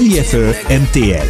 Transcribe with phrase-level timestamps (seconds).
[0.00, 0.34] LIFE
[0.70, 1.28] MTL.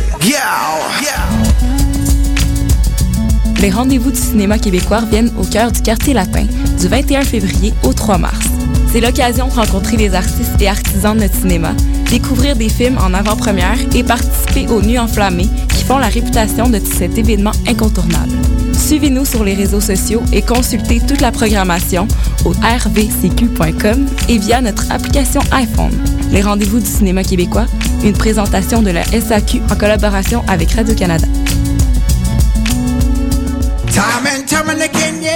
[3.60, 6.46] Les rendez-vous du cinéma québécois viennent au cœur du quartier latin
[6.80, 8.46] du 21 février au 3 mars.
[8.90, 11.74] C'est l'occasion de rencontrer les artistes et artisans de notre cinéma,
[12.08, 16.78] découvrir des films en avant-première et participer aux Nuits enflammées qui font la réputation de
[16.78, 18.32] cet événement incontournable.
[18.72, 22.08] Suivez-nous sur les réseaux sociaux et consultez toute la programmation
[22.46, 25.92] au rvcq.com et via notre application iPhone.
[26.30, 27.66] Les rendez-vous du cinéma québécois,
[28.04, 31.26] une présentation de la SAQ en collaboration avec Radio-Canada.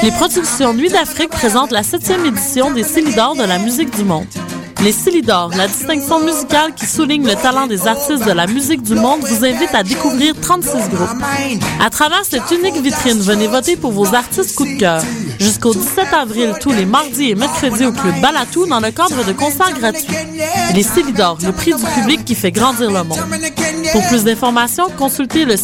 [0.03, 4.27] Les productions Nuit d'Afrique présentent la septième édition des Célidors de la musique du monde.
[4.83, 8.95] Les Célidors, la distinction musicale qui souligne le talent des artistes de la musique du
[8.95, 11.23] monde, vous invite à découvrir 36 groupes.
[11.84, 15.03] À travers cette unique vitrine, venez voter pour vos artistes coup de cœur.
[15.38, 19.32] Jusqu'au 17 avril, tous les mardis et mercredis au Club Balatou dans le cadre de
[19.32, 20.06] concerts gratuits.
[20.75, 23.19] Les Célidors, le prix du public qui fait grandir le monde.
[23.93, 25.54] Pour plus d'informations, consultez le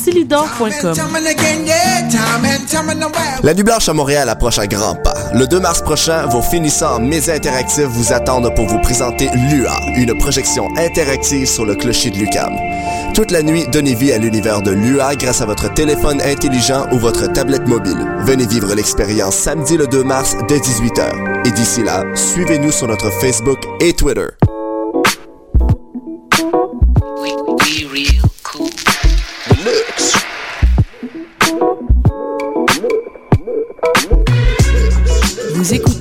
[3.42, 5.14] La Nuit Blanche à Montréal approche à grands pas.
[5.34, 9.74] Le 2 mars prochain, vos finissants en médias interactifs vous attendent pour vous présenter LUA,
[9.96, 12.52] une projection interactive sur le clocher de Lucam.
[13.14, 16.98] Toute la nuit, donnez vie à l'univers de LUA grâce à votre téléphone intelligent ou
[16.98, 18.06] votre tablette mobile.
[18.20, 21.46] Venez vivre l'expérience samedi le 2 mars dès 18h.
[21.46, 24.28] Et d'ici là, suivez-nous sur notre Facebook et Twitter.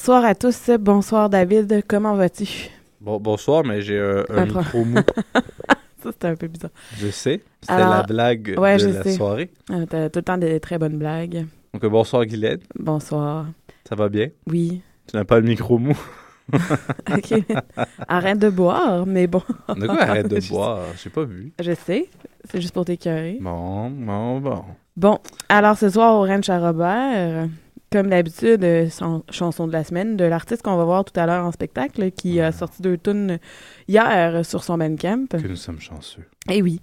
[0.00, 0.70] Bonsoir à tous.
[0.80, 1.82] Bonsoir David.
[1.86, 2.70] Comment vas-tu?
[3.02, 4.96] Bon, bonsoir, mais j'ai un, un micro mou.
[6.02, 6.70] Ça, c'était un peu bizarre.
[6.96, 7.42] Je sais.
[7.60, 9.12] C'était la blague ouais, de je la sais.
[9.12, 9.50] soirée.
[9.70, 11.44] Euh, T'as tout le temps des très bonnes blagues.
[11.74, 12.60] Donc, euh, bonsoir, Guylaine.
[12.78, 13.44] Bonsoir.
[13.86, 14.28] Ça va bien?
[14.46, 14.80] Oui.
[15.06, 15.92] Tu n'as pas le micro mou?
[17.14, 17.34] OK.
[18.08, 19.42] Arrête de boire, mais bon.
[19.68, 20.78] De quoi arrête de Je- boire?
[20.96, 21.52] J'ai pas vu.
[21.60, 22.08] Je sais.
[22.50, 23.36] C'est juste pour t'écœurer.
[23.38, 24.64] Bon, bon, bon.
[24.96, 25.18] Bon,
[25.50, 27.48] alors ce soir au Ranch à Robert,
[27.92, 31.26] comme d'habitude, euh, son- chanson de la semaine de l'artiste qu'on va voir tout à
[31.26, 33.38] l'heure en spectacle, qui a sorti deux tunes
[33.88, 35.26] hier sur son Bandcamp.
[35.30, 36.24] Que nous sommes chanceux.
[36.48, 36.80] Eh oui,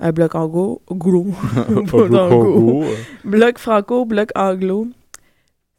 [0.00, 2.44] un bloc anglo, glo, Pas Pas d'ango.
[2.44, 2.84] beaucoup.
[3.24, 4.88] bloc franco, bloc anglo.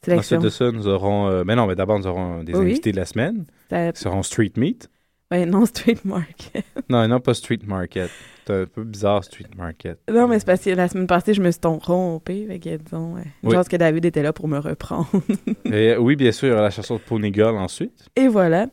[0.10, 1.27] Ensuite de ça, nous aurons...
[1.30, 2.72] euh, mais non, mais d'abord, nous aurons des Oui.
[2.72, 3.45] invités de la semaine.
[3.69, 4.89] Ça- Qui seront Street Meat.
[5.31, 6.66] Non, Street Market.
[6.89, 8.10] Non, non, pas Street Market.
[8.45, 10.00] C'est un peu bizarre, Street Market.
[10.12, 12.45] non, mais c'est parce que la semaine passée, je me suis trompée.
[12.48, 13.24] Fait que, disons, ouais.
[13.44, 13.56] Je Oui.
[13.56, 15.10] pense que David était là pour me reprendre.
[15.66, 18.07] Et, euh, oui, bien sûr, il y aura la chanson de Pony Girl ensuite.
[18.16, 18.68] Et voilà.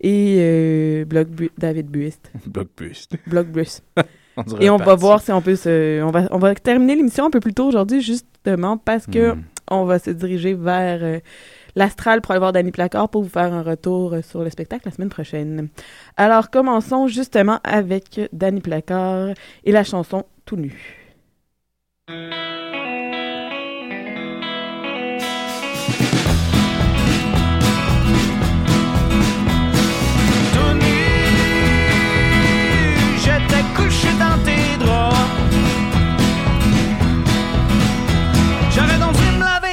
[0.00, 2.30] Et euh, bloc Bu- David Buist.
[2.46, 2.68] Bloc
[3.48, 3.82] Buist.
[4.36, 6.02] On dirait Et on va voir si on peut se.
[6.02, 9.42] On va, on va terminer l'émission un peu plus tôt aujourd'hui, justement, parce que Hmm.
[9.70, 11.20] on va se diriger vers euh,
[11.74, 14.82] l'Astral pour aller voir Danny Placard pour vous faire un retour euh, sur le spectacle
[14.86, 15.68] la semaine prochaine.
[16.16, 19.34] Alors, commençons justement avec Danny Placard
[19.64, 20.98] et la chanson Tout nu.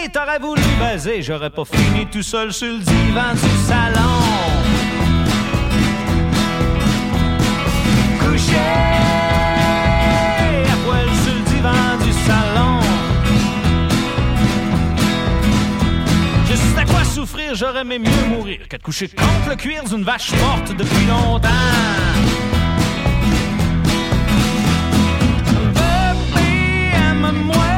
[0.09, 1.21] T'aurais voulu baiser.
[1.21, 4.19] j'aurais pas fini tout seul sur le divan du salon.
[8.19, 8.55] Couché
[10.65, 12.79] à poil sur le divan du salon.
[16.47, 20.03] Sais à quoi souffrir, j'aurais aimé mieux mourir que de coucher contre le cuir d'une
[20.03, 21.49] vache morte depuis longtemps.
[25.73, 27.68] Baby, aime-moi,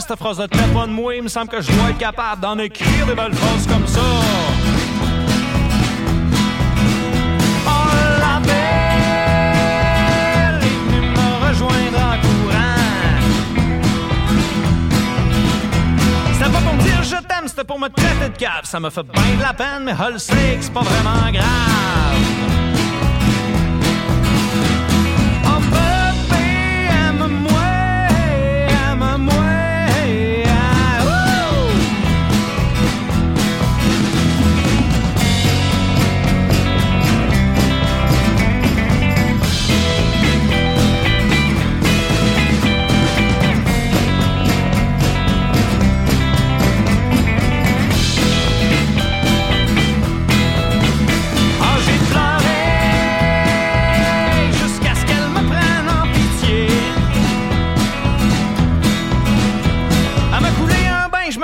[0.00, 1.14] cette phrase ne te pas de moi.
[1.14, 4.00] Il me semble que je dois être capable d'en écrire des belles phrases comme ça.
[7.66, 7.70] Oh,
[8.18, 8.60] la belle
[10.62, 12.80] est venue me rejoindre en courant.
[16.32, 18.64] C'était pas pour me dire je t'aime, c'était pour me traiter de cave.
[18.64, 22.49] Ça me fait bien de la peine, mais Hull c'est pas vraiment grave.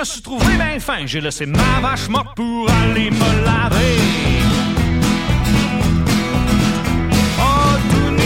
[0.07, 1.05] Suis trouvé bien fin.
[1.07, 3.99] J'ai laissé ma vache morte pour aller me laver.
[7.41, 8.23] Oh, tout nu,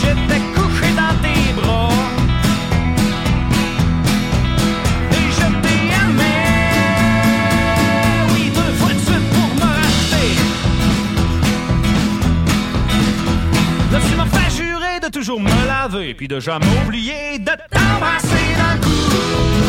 [0.00, 1.90] j'étais couché dans tes bras.
[5.12, 6.36] Et je t'ai aimé,
[8.34, 10.30] oui, deux fois de suite pour me racheter.
[13.92, 18.39] Là, tu m'as fait jurer de toujours me laver, puis de jamais oublier de t'embrasser
[18.90, 19.59] dans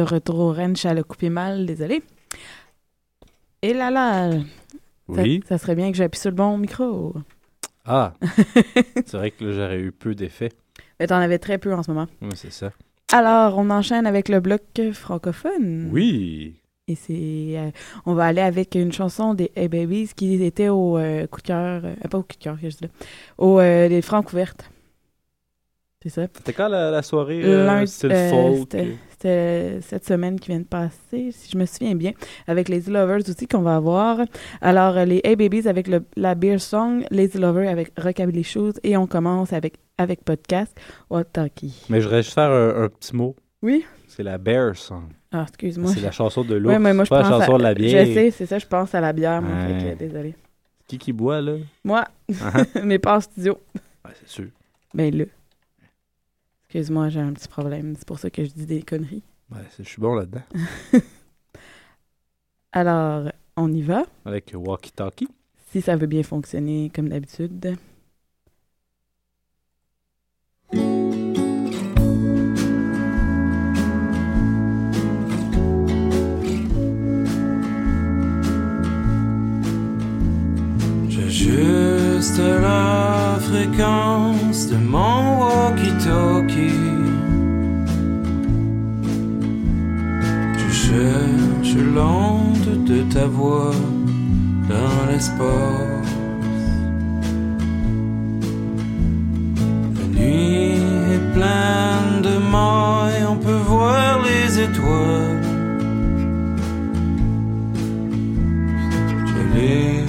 [0.00, 2.02] De retour au ranch, elle a coupé mal, désolé.
[3.60, 4.38] Et là là, ça,
[5.08, 5.42] Oui.
[5.46, 7.14] ça serait bien que j'appuie sur le bon micro.
[7.84, 8.14] Ah,
[9.04, 10.52] c'est vrai que là, j'aurais eu peu d'effets.
[10.98, 12.06] Mais t'en avais très peu en ce moment.
[12.22, 12.72] Oui, c'est ça.
[13.12, 14.62] Alors, on enchaîne avec le bloc
[14.94, 15.90] francophone.
[15.92, 16.54] Oui.
[16.88, 17.58] Et c'est.
[17.58, 17.70] euh,
[18.06, 21.46] on va aller avec une chanson des Hey Babies qui était au euh, coup de
[21.48, 21.82] cœur.
[21.84, 22.88] euh, pas au coup de cœur, que je dis là?
[23.36, 24.70] Au euh, des Francs ouvertes.
[26.02, 26.22] C'est ça?
[26.34, 31.50] C'était quand la, la soirée Lundi- c'était- C'était cette semaine qui vient de passer, si
[31.52, 32.12] je me souviens bien,
[32.46, 34.20] avec Lazy Lovers aussi qu'on va avoir.
[34.62, 38.72] Alors, euh, les Hey Babies avec le, la Beer Song, Lazy Lover avec Rockabilly Shoes
[38.82, 40.74] et on commence avec, avec Podcast
[41.10, 41.84] Wataki.
[41.90, 43.36] Mais je voudrais juste faire un, un petit mot.
[43.60, 43.84] Oui?
[44.08, 45.04] C'est la Bear Song.
[45.32, 45.92] Ah, excuse-moi.
[45.92, 46.70] C'est la chanson de l'eau.
[46.70, 48.06] Ouais, mais moi, je pas la pense chanson à- de la bière.
[48.06, 49.80] Je sais, c'est ça, je pense à la bière, moi, Ouais.
[49.80, 50.34] fait que, désolé.
[50.88, 51.56] Qui qui boit, là?
[51.84, 52.04] Moi,
[52.42, 53.58] Ah, mais pas en studio.
[53.74, 54.46] ouais, c'est sûr.
[54.94, 55.24] Ben là.
[56.72, 57.96] Excuse-moi, j'ai un petit problème.
[57.98, 59.24] C'est pour ça que je dis des conneries.
[59.50, 60.42] Ouais, je suis bon là-dedans.
[62.72, 64.04] Alors, on y va.
[64.24, 65.26] Avec Walkie Talkie.
[65.72, 67.76] Si ça veut bien fonctionner comme d'habitude.
[81.08, 86.39] J'ajuste la fréquence de mon walkie-talkie.
[90.90, 93.74] Cherche l'onde de ta voix
[94.68, 96.12] dans l'espace.
[99.96, 100.78] La nuit
[101.14, 105.42] est pleine de mailles, on peut voir les étoiles.
[109.28, 110.06] J'allume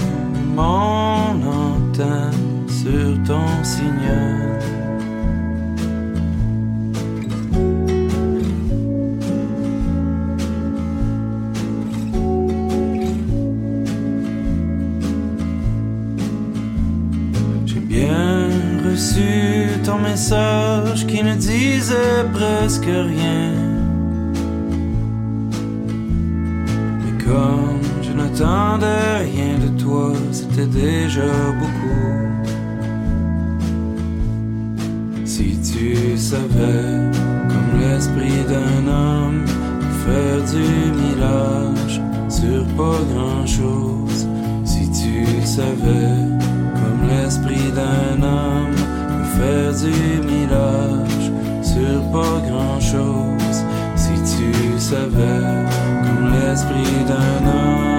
[0.55, 4.00] mon antenne sur ton signal.
[19.99, 23.53] Message qui ne disait presque rien.
[27.01, 32.21] Mais comme je n'attendais rien de toi, c'était déjà beaucoup.
[35.25, 37.09] Si tu savais,
[37.49, 39.45] comme l'esprit d'un homme,
[40.05, 40.67] faire du
[40.99, 44.27] millage sur pas grand chose.
[44.65, 46.17] Si tu savais,
[46.73, 48.80] comme l'esprit d'un homme,
[49.41, 49.97] faire du
[50.29, 51.25] millage
[51.71, 53.57] sur pas grand chose.
[53.95, 55.65] Si tu savais,
[56.03, 57.91] comme l'esprit d'un homme.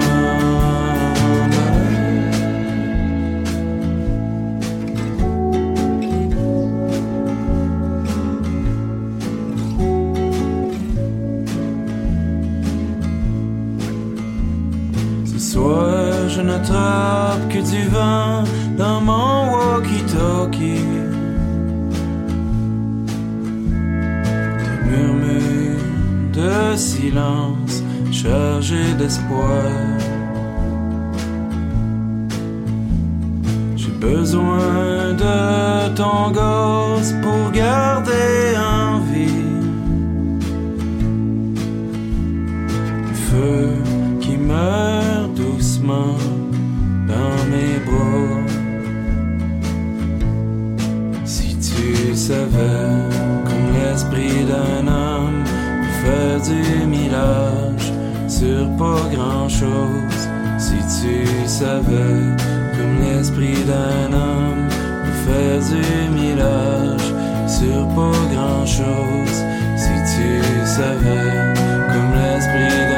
[15.25, 18.43] Ce soir, je n'attrape que du vent
[26.77, 29.63] silence chargés d'espoir.
[33.75, 39.43] J'ai besoin de ton gosse pour garder en vie.
[43.07, 43.69] Le feu
[44.19, 46.17] qui meurt doucement
[47.07, 48.41] dans mes bras.
[51.25, 53.09] Si tu savais,
[53.45, 55.02] comme l'esprit d'un homme,
[56.03, 57.87] faire du millage
[58.27, 60.21] sur pas grand chose.
[60.57, 62.21] Si tu savais,
[62.75, 64.67] comme l'esprit d'un homme,
[65.25, 65.85] faire du
[66.17, 67.07] millage
[67.47, 69.37] sur pas grand chose.
[69.75, 70.29] Si tu
[70.65, 71.53] savais,
[71.91, 72.92] comme l'esprit d'un homme.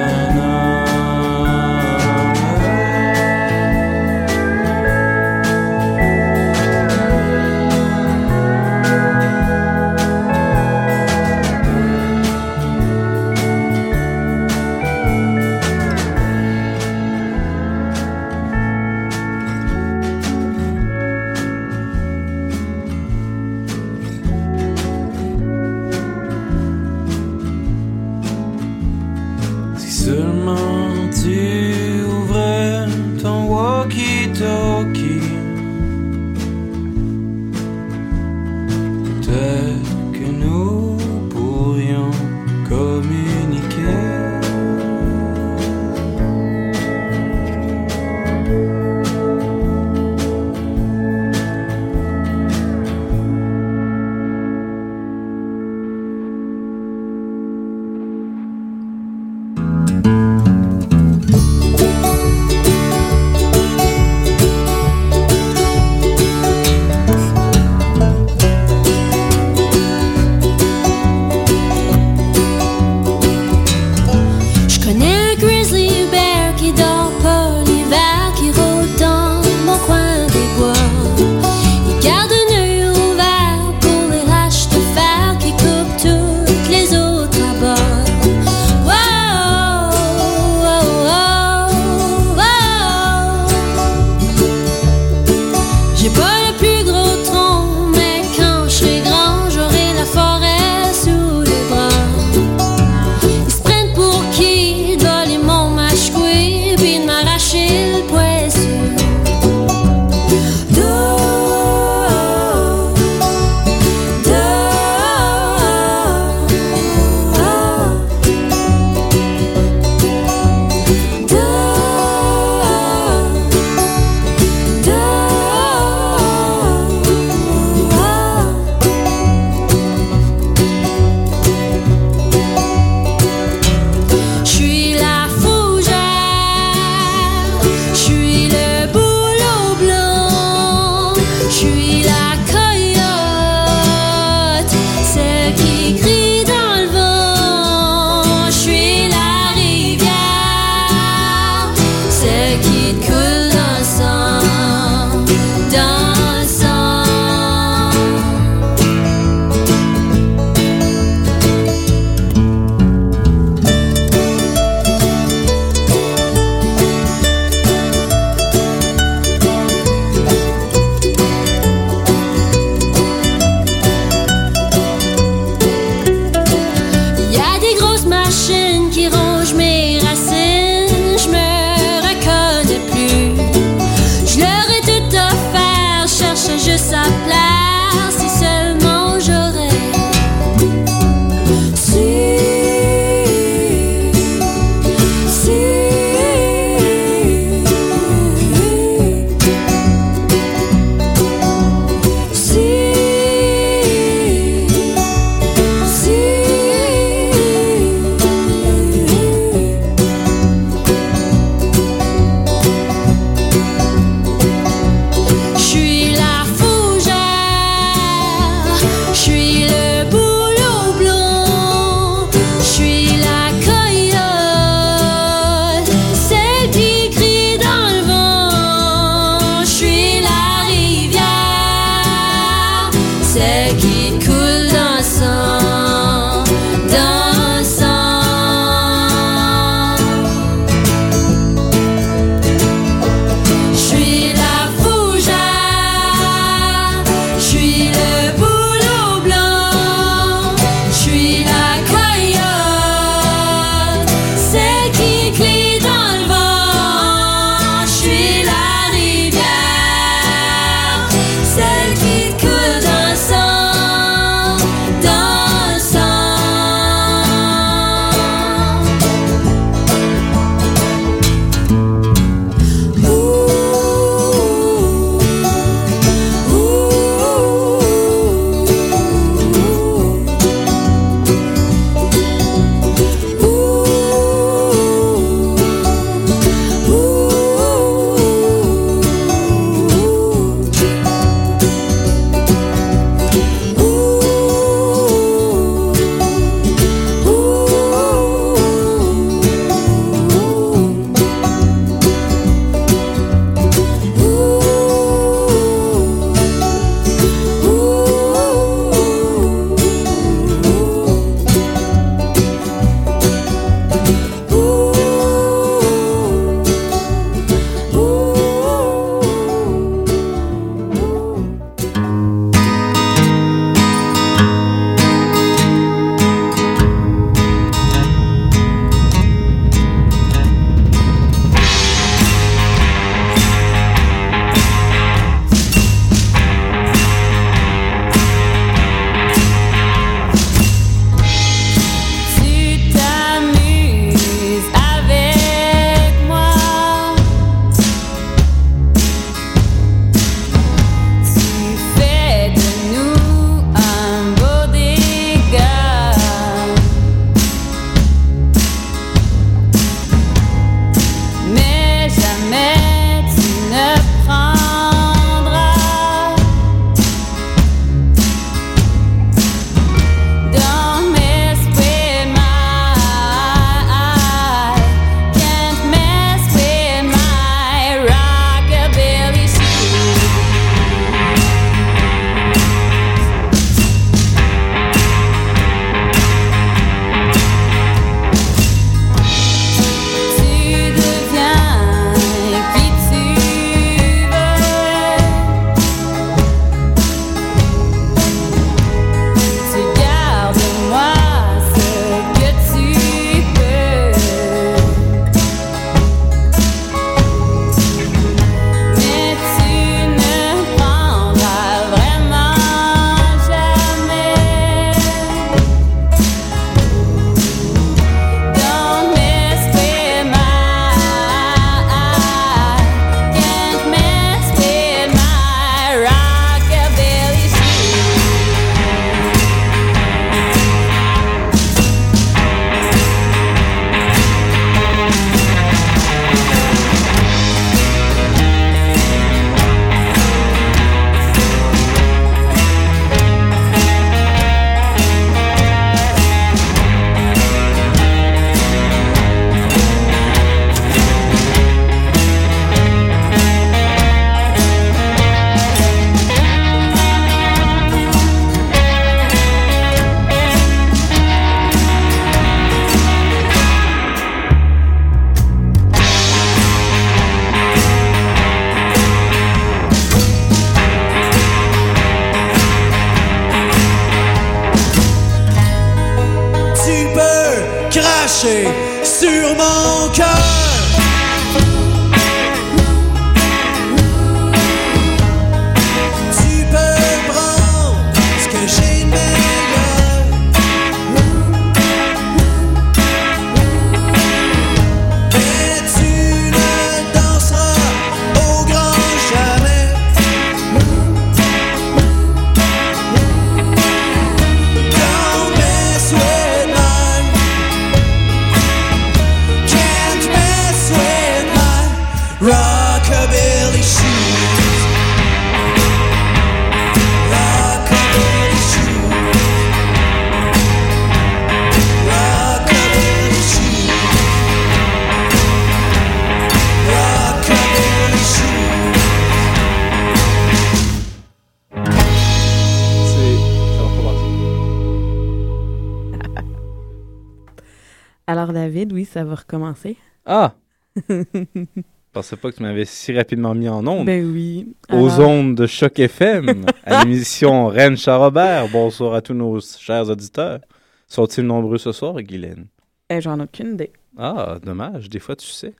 [538.27, 539.98] Alors, David, oui, ça va recommencer.
[540.25, 540.53] Ah!
[541.09, 544.05] Je pensais pas que tu m'avais si rapidement mis en onde.
[544.05, 544.74] Ben oui.
[544.92, 548.70] Aux ondes de Choc FM, à l'émission Reine Charrobert.
[548.70, 550.61] Bonsoir à tous nos chers auditeurs.
[551.07, 552.68] Sont-ils nombreux ce soir, Guylaine?
[553.09, 553.92] eh, J'en ai aucune idée.
[554.18, 555.09] Ah, dommage.
[555.09, 555.74] Des fois, tu sais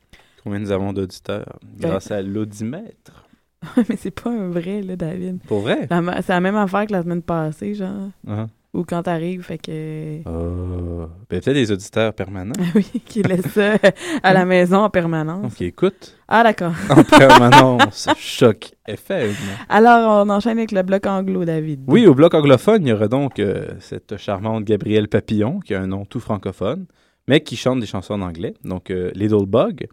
[0.43, 3.25] combien nous avons d'auditeurs Ben- grâce à l'audimètre.
[3.89, 5.39] Mais c'est pas un vrai, là, David.
[5.47, 5.88] Pour vrai?
[5.89, 8.10] C'est la même affaire que la semaine passée, genre.
[8.27, 8.47] Ah.
[8.75, 10.17] Ou quand t'arrives, fait que.
[10.27, 11.07] Oh.
[11.29, 13.75] Ben, peut-être des auditeurs permanents oui, qui laissent ça
[14.21, 15.55] à la maison en permanence.
[15.55, 16.73] qui écoutent Ah, d'accord.
[16.89, 19.33] en permanence Choc FM.
[19.69, 21.81] Alors, on enchaîne avec le bloc anglo, David.
[21.88, 25.79] Oui, au bloc anglophone, il y aura donc euh, cette charmante Gabrielle Papillon, qui a
[25.81, 26.85] un nom tout francophone,
[27.29, 28.55] mais qui chante des chansons en anglais.
[28.65, 29.88] Donc, euh, Little Bug.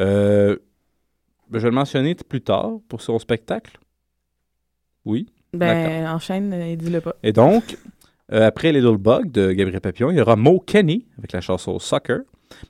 [0.00, 0.56] Euh,
[1.48, 3.78] ben, je vais le mentionner plus tard pour son spectacle.
[5.04, 5.28] Oui?
[5.52, 7.14] Ben, enchaîne et dis-le pas.
[7.22, 7.76] Et donc,
[8.32, 11.78] euh, après Little Bug de Gabriel Papillon, il y aura Mo Kenny avec la chanson
[11.78, 12.20] Soccer.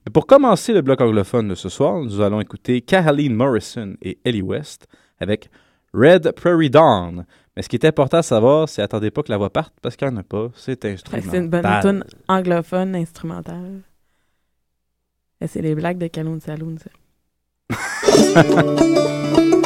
[0.06, 4.18] Mais pour commencer le bloc anglophone de ce soir, nous allons écouter Caroline Morrison et
[4.24, 4.86] Ellie West
[5.20, 5.50] avec
[5.92, 7.24] Red Prairie Dawn.
[7.56, 9.96] Mais ce qui est important à savoir, c'est attendez pas que la voix parte parce
[9.96, 10.48] qu'il n'y en a pas.
[10.54, 11.30] C'est instrumental.
[11.30, 13.82] C'est une bonne tune anglophone instrumentale.
[15.40, 16.90] Et C'est les blagues de Caloun Saloon, ça.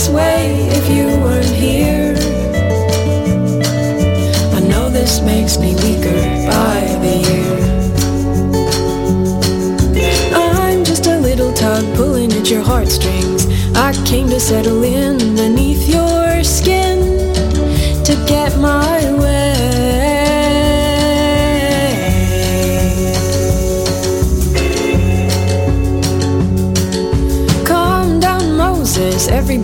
[0.00, 2.14] this way if you weren't here.
[4.56, 7.56] I know this makes me weaker by the year.
[10.34, 13.46] I'm just a little tug pulling at your heartstrings.
[13.76, 16.98] I came to settle in beneath your skin
[18.04, 18.99] to get my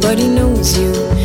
[0.07, 1.16] nobody knows you.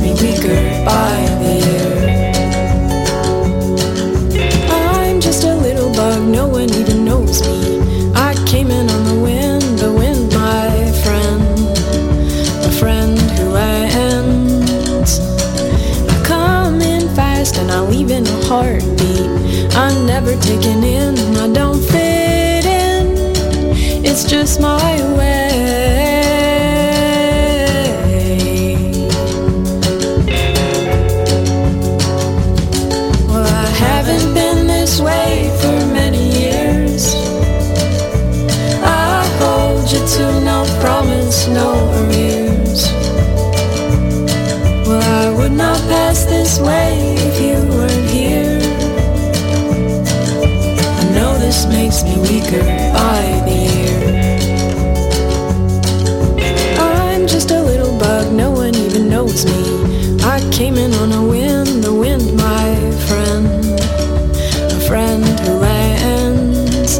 [0.00, 1.96] Me weaker by the year.
[4.70, 8.12] I'm just a little bug, no one even knows me.
[8.14, 11.78] I came in on the wind, the wind, my friend,
[12.64, 15.20] a friend who lands.
[16.08, 19.74] I come in fast and I leave in a heartbeat.
[19.76, 23.16] I'm never taken in, I don't fit in.
[24.04, 25.35] It's just my way.
[52.06, 52.62] Me weaker
[52.94, 53.98] by the year.
[56.78, 59.60] I'm just a little bug, no one even knows me.
[60.22, 62.68] I came in on a wind, the wind, my
[63.06, 63.46] friend,
[64.78, 66.98] a friend who lands.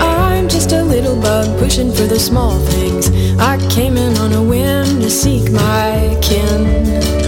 [0.00, 3.10] I'm just a little bug pushing for the small things.
[3.38, 7.21] I came in on a whim to seek my kin.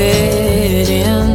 [0.00, 1.28] Fit in.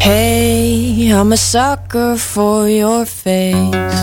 [0.00, 4.00] Hey, I'm a sucker for your face.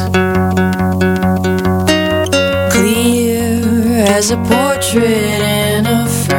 [2.75, 3.59] Clear
[4.15, 6.34] as a portrait in a frame.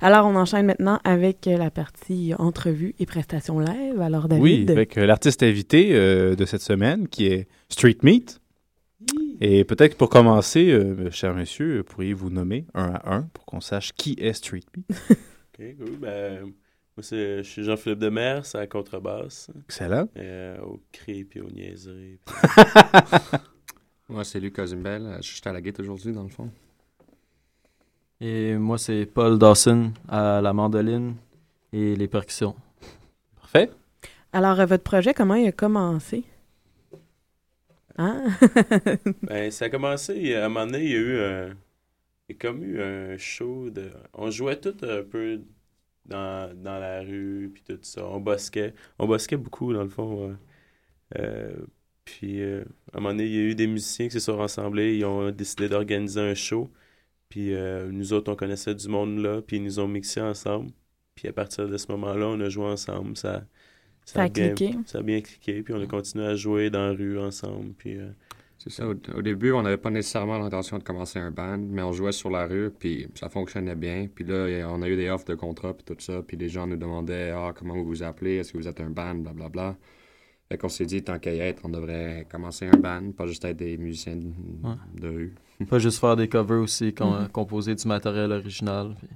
[0.00, 4.00] Alors, on enchaîne maintenant avec la partie entrevue et prestations live.
[4.00, 4.42] Alors, David?
[4.42, 8.40] Oui, avec euh, l'artiste invité euh, de cette semaine qui est Street Meat.
[9.40, 13.92] Et peut-être pour commencer, euh, cher monsieur, pourriez-vous nommer un à un pour qu'on sache
[13.92, 14.86] qui est Street Meat?
[15.58, 15.96] Ok, cool.
[15.96, 19.50] Ben, moi, c'est, je suis Jean-Philippe Demers, à la contrebasse.
[19.64, 20.06] Excellent.
[20.18, 22.20] Euh, au cri puis aux niaiseries.
[24.08, 25.18] Moi, c'est Lucas Zimbel.
[25.20, 26.50] Je suis à la guette aujourd'hui, dans le fond.
[28.20, 31.16] Et moi, c'est Paul Dawson à la mandoline
[31.72, 32.56] et les percussions.
[33.40, 33.70] Parfait.
[34.32, 36.24] Alors, euh, votre projet, comment il a commencé?
[37.98, 38.24] Hein?
[39.22, 41.48] Ben, ça a commencé, à un moment donné, il y a eu un...
[42.28, 43.90] Il y a comme eu un show de...
[44.12, 45.40] On jouait tout un peu
[46.06, 48.04] dans, dans la rue, puis tout ça.
[48.06, 48.74] On bosquait.
[48.98, 50.28] On bosquait beaucoup, dans le fond.
[50.28, 50.34] ouais.
[51.18, 51.56] Euh,
[52.04, 54.36] puis, euh, à un moment donné, il y a eu des musiciens qui se sont
[54.36, 54.96] rassemblés.
[54.98, 56.70] Ils ont décidé d'organiser un show.
[57.28, 59.42] Puis, euh, nous autres, on connaissait du monde là.
[59.42, 60.70] Puis, ils nous ont mixés ensemble.
[61.14, 63.16] Puis, à partir de ce moment-là, on a joué ensemble.
[63.16, 63.44] Ça,
[64.04, 64.78] Ça a bien, cliqué.
[64.86, 65.62] Ça a bien cliqué.
[65.62, 67.72] Puis, on a continué à jouer dans la rue ensemble.
[67.74, 68.08] Puis, euh,
[68.58, 68.86] C'est ça.
[68.88, 72.12] Au, au début, on n'avait pas nécessairement l'intention de commencer un band, mais on jouait
[72.12, 74.08] sur la rue, puis ça fonctionnait bien.
[74.12, 76.22] Puis là, on a eu des offres de contrat, puis tout ça.
[76.22, 78.36] Puis les gens nous demandaient Ah, comment vous vous appelez?
[78.36, 79.14] Est-ce que vous êtes un band?
[79.16, 79.76] Blablabla.
[80.48, 83.44] Fait qu'on s'est dit, tant qu'à y être, on devrait commencer un band, pas juste
[83.44, 84.26] être des musiciens de,
[84.62, 84.74] Ouais.
[84.94, 85.34] de rue.
[85.64, 87.28] Pas juste faire des covers aussi, com- Mhm.
[87.28, 88.94] composer du matériel original.
[88.98, 89.08] puis-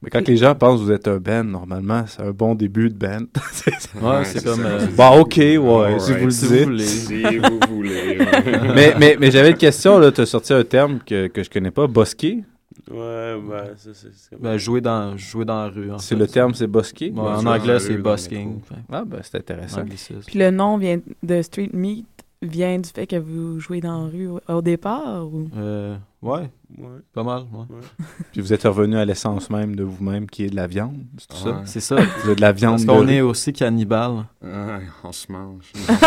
[0.00, 2.88] Mais quand les gens pensent que vous êtes un band, normalement, c'est un bon début
[2.88, 3.24] de band.
[3.52, 6.84] C'est- Ouais, c'est comme, euh, Bon, ok, ouais, Alright, si vous le si vous voulez.
[6.86, 8.18] Si vous voulez.
[8.76, 10.12] mais mais, mais j'avais une question, là.
[10.12, 12.44] Tu as sorti un terme que, que je connais pas, bosquet?
[12.90, 14.40] ouais, ben, ça, c'est...
[14.40, 15.90] Ben, jouer, dans, jouer dans la rue.
[15.98, 17.10] C'est le terme, c'est bosquet?
[17.10, 18.60] Ouais, en anglais, la c'est busking.
[18.92, 19.82] Ah, ben, c'est intéressant.
[20.26, 22.06] Puis le nom vient de Street Meat
[22.42, 25.26] vient du fait que vous jouez dans la rue au, départ?
[25.26, 25.48] Ou...
[25.56, 26.86] Euh, ouais, Ouais.
[27.14, 27.42] pas mal.
[27.52, 27.64] Ouais.
[28.32, 31.26] Puis vous êtes revenu à l'essence même de vous-même, qui est de la viande, c'est
[31.28, 31.62] tout ça?
[31.64, 31.96] C'est ça.
[32.22, 33.12] Vous êtes de la viande Parce de qu'on rue.
[33.14, 34.24] est aussi cannibale.
[34.44, 35.72] Ah, on se mange.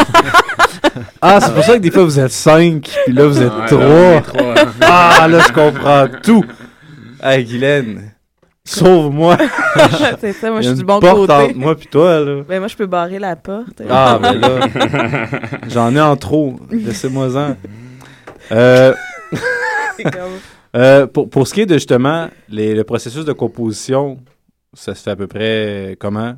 [1.22, 3.68] Ah, c'est pour ça que des fois vous êtes cinq, puis là vous êtes Ouais,
[3.68, 3.80] trois.
[3.86, 4.54] là, trois.
[4.82, 6.44] Ah, là je comprends tout.
[7.24, 8.11] Hey, Guylaine,
[8.66, 9.38] sauve-moi.
[10.20, 11.34] c'est ça, moi je suis du bon porte côté.
[11.34, 12.42] entre moi puis toi, là.
[12.48, 13.82] Ben moi je peux barrer la porte.
[13.90, 14.70] Ah, ben là,
[15.68, 16.60] j'en ai en trop.
[16.70, 17.56] Laissez-moi-en.
[18.52, 18.94] Euh,
[19.98, 20.40] C'est comme-
[20.76, 24.18] euh, pour, pour ce qui est de justement les, le processus de composition,
[24.74, 26.36] ça se fait à peu près comment?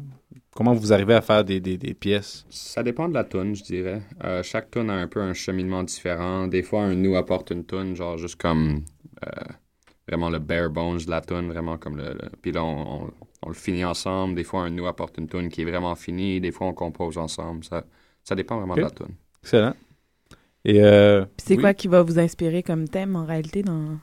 [0.55, 2.45] Comment vous arrivez à faire des, des, des pièces?
[2.51, 4.03] Ça dépend de la tune, je dirais.
[4.23, 6.45] Euh, chaque tune a un peu un cheminement différent.
[6.45, 8.81] Des fois, un nous apporte une tune, genre juste comme
[9.25, 9.29] euh,
[10.07, 12.13] vraiment le bare bones de la tune, vraiment comme le.
[12.13, 13.13] le- Puis là, on, on-
[13.45, 14.35] on le finit ensemble.
[14.35, 16.39] Des fois, un nous apporte une tune qui est vraiment finie.
[16.41, 17.63] Des fois, on compose ensemble.
[17.65, 17.83] Ça,
[18.23, 19.15] ça dépend vraiment de la tune.
[19.43, 19.75] Excellent.
[20.65, 21.61] Et euh, Puis c'est oui.
[21.61, 23.99] quoi qui va vous inspirer comme thème en réalité dans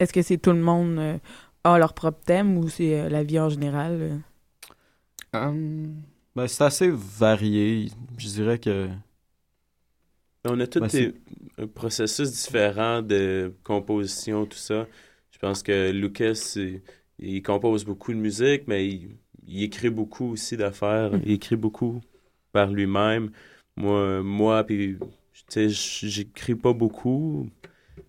[0.00, 1.18] Est-ce que c'est tout le monde euh,
[1.64, 4.18] a leur propre thème ou c'est euh, la vie en général euh?
[5.32, 6.02] Hum,
[6.34, 7.88] Ben, c'est assez varié.
[8.18, 8.88] Je dirais que.
[10.44, 11.12] On a tous Ben, des
[11.74, 14.86] processus différent de composition, tout ça.
[15.36, 16.56] Je pense que Lucas,
[17.18, 19.16] il compose beaucoup de musique, mais il,
[19.46, 21.10] il écrit beaucoup aussi d'affaires.
[21.24, 22.00] Il écrit beaucoup
[22.52, 23.30] par lui-même.
[23.76, 27.46] Moi, moi puis, tu sais, j- j'écris pas beaucoup,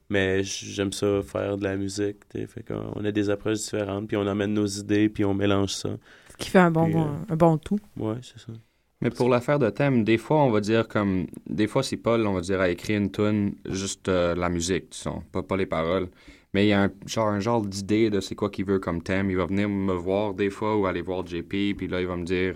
[0.10, 2.28] mais j'aime ça faire de la musique.
[2.30, 2.48] tu sais.
[2.48, 5.74] Fait qu'on on a des approches différentes, puis on amène nos idées, puis on mélange
[5.74, 5.90] ça.
[6.32, 7.80] Ce qui fait un bon, Puis, bon- euh, un bon tout.
[7.98, 8.54] Ouais, c'est ça.
[9.02, 11.28] Mais pour l'affaire de thème, des fois, on va dire comme.
[11.48, 14.90] Des fois, c'est Paul, on va dire, a écrit une tune, juste euh, la musique,
[14.92, 16.08] tu sais, pas, pas les paroles.
[16.54, 19.02] Mais il y a un genre, un genre d'idée de c'est quoi qu'il veut comme
[19.04, 19.30] thème.
[19.30, 22.16] Il va venir me voir des fois ou aller voir JP, puis là, il va
[22.16, 22.56] me dire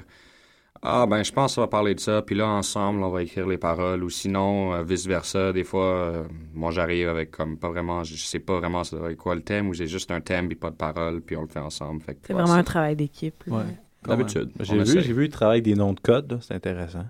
[0.82, 3.46] Ah, ben, je pense qu'on va parler de ça, puis là, ensemble, on va écrire
[3.48, 4.04] les paroles.
[4.04, 6.24] Ou sinon, euh, vice-versa, des fois, euh,
[6.54, 9.74] moi, j'arrive avec comme pas vraiment, je sais pas vraiment être quoi le thème, ou
[9.74, 12.02] j'ai juste un thème, puis pas de paroles, puis on le fait ensemble.
[12.02, 13.44] Fait C'est ouais, vraiment un travail d'équipe.
[13.46, 13.58] là.
[13.58, 13.64] Ouais.
[14.08, 14.50] D'habitude.
[14.62, 17.06] J'ai vu, j'ai vu, il travaille des noms de code, là, c'est intéressant.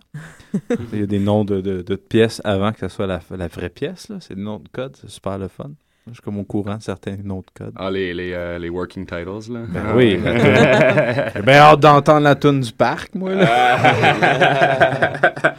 [0.91, 3.47] il y a des noms de, de, de pièces avant que ce soit la, la
[3.47, 4.17] vraie pièce, là.
[4.19, 5.71] C'est des noms de code, c'est super le fun.
[6.07, 7.73] Je suis comme au courant de certains noms de code.
[7.75, 9.61] Ah, les, les, euh, les working titles, là.
[9.69, 10.19] Ben Ah, oui.
[11.35, 13.35] J'ai bien hâte d'entendre la tune du parc, moi.
[13.35, 13.93] Là.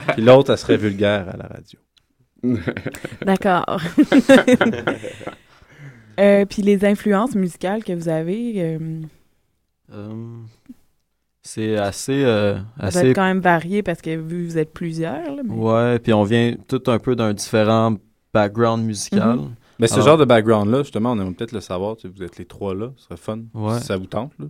[0.14, 1.78] Puis l'autre, elle serait vulgaire à la radio.
[3.24, 3.80] D'accord.
[6.20, 8.52] Euh, puis les influences musicales que vous avez,
[9.90, 10.38] euh,
[11.42, 12.22] c'est assez.
[12.24, 15.34] euh, vous assez êtes quand même variés parce que vous, vous êtes plusieurs.
[15.36, 17.94] Là, mais- Ouais, puis on vient tout un peu d'un différent
[18.34, 19.36] background musical.
[19.36, 19.54] Mhm.
[19.82, 21.96] Mais ce Alors- genre de background-là, justement, on aimerait peut-être le savoir.
[21.96, 23.40] tu sais, Vous êtes les trois là, ce serait fun.
[23.52, 23.78] Ouais.
[23.80, 24.46] Si ça vous tente, là.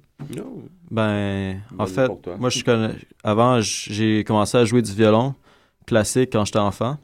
[0.91, 2.95] Ben, en fait, moi, je connais.
[3.24, 5.35] Avant, j'ai commencé à jouer du violon
[5.87, 6.99] classique quand j'étais enfant.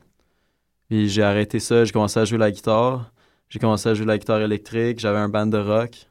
[0.88, 3.10] Puis j'ai arrêté ça, j'ai commencé à jouer la guitare.
[3.48, 4.98] J'ai commencé à jouer la guitare électrique.
[5.00, 6.08] J'avais un band de rock.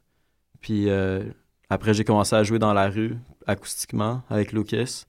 [0.62, 1.24] Puis euh,
[1.70, 3.16] après, j'ai commencé à jouer dans la rue,
[3.46, 5.04] acoustiquement, avec Lucas.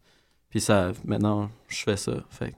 [0.50, 2.12] Puis ça, maintenant, je fais ça.
[2.30, 2.54] Fait.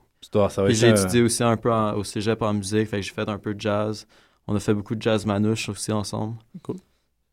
[0.67, 2.89] Puis j'ai un- étudié aussi un peu en- au cégep en musique.
[2.89, 4.07] Fait que j'ai fait un peu de jazz.
[4.51, 6.35] On a fait beaucoup de jazz manouche aussi ensemble.
[6.65, 6.77] Cool.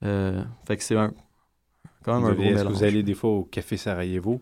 [0.06, 1.12] Euh, fait que c'est un,
[2.04, 2.74] quand même Vous un allez- gros Est-ce que mélange.
[2.78, 4.40] vous allez des fois au Café Sarajevo?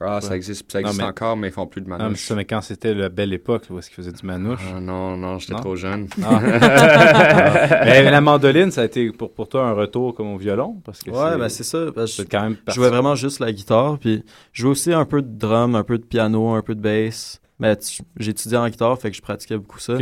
[0.00, 2.02] Ah, ça existe, ça Non, existe mais- encore, mais ils font plus de Non, mais
[2.02, 2.18] manouche.
[2.18, 4.60] c'est ça, mais quand c'était la belle époque, là, où est-ce qu'ils faisaient du manouche?
[4.74, 5.60] Ah, non, non, j'étais Non?
[5.60, 6.08] trop jeune.
[6.24, 6.40] Ah.
[6.42, 7.84] Ah.
[7.84, 10.80] mais la mandoline, ça a été pour, pour toi un retour comme au violon?
[10.84, 11.92] Parce que Ouais, ben c'est ça.
[11.94, 14.92] parce que c'est quand même je jouais vraiment juste la guitare, puis je jouais aussi
[14.92, 17.40] un peu de drum, un peu de piano, un peu de bass.
[17.60, 17.74] Mais
[18.20, 19.96] étudié en guitare, fait que je pratiquais beaucoup ça.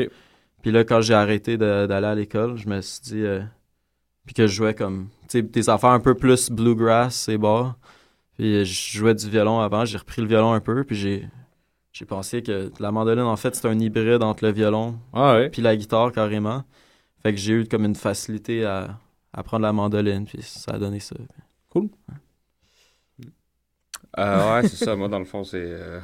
[0.65, 3.23] Puis là, quand j'ai arrêté d'aller à l'école, je me suis dit...
[3.23, 3.43] euh,
[4.25, 5.09] puis que je jouais comme...
[5.29, 7.77] Tu sais, des affaires un peu plus bluegrass et bars.
[8.39, 11.29] Puis euh, je jouais du violon avant, j'ai repris le violon un peu, puis j'ai...
[11.93, 15.51] J'ai pensé que la mandoline, en fait, c'est un hybride entre le violon Ah ouais.
[15.51, 16.65] puis la guitare, carrément.
[17.23, 18.99] Fait que j'ai eu comme une facilité à,
[19.35, 21.15] à prendre la mandoline, puis ça a donné ça.
[21.69, 21.91] Cool.
[24.19, 24.97] Euh, ouais, c'est ça.
[24.97, 25.59] Moi, dans le fond, c'est.
[25.61, 26.01] euh,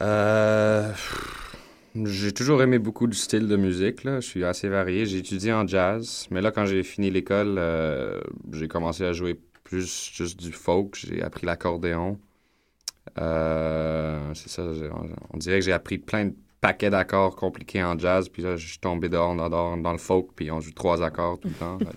[0.00, 0.92] euh,
[2.04, 4.04] J'ai toujours aimé beaucoup du style de musique.
[4.04, 4.20] Là.
[4.20, 5.06] Je suis assez varié.
[5.06, 8.20] J'ai étudié en jazz, mais là, quand j'ai fini l'école, euh,
[8.52, 10.94] j'ai commencé à jouer plus juste du folk.
[10.96, 12.18] J'ai appris l'accordéon.
[13.18, 14.62] Euh, c'est ça.
[14.62, 18.56] On, on dirait que j'ai appris plein de paquets d'accords compliqués en jazz, puis là,
[18.56, 21.54] je suis tombé dehors dans, dans, le folk, puis on joue trois accords tout le
[21.54, 21.78] temps.
[21.88, 21.96] Fait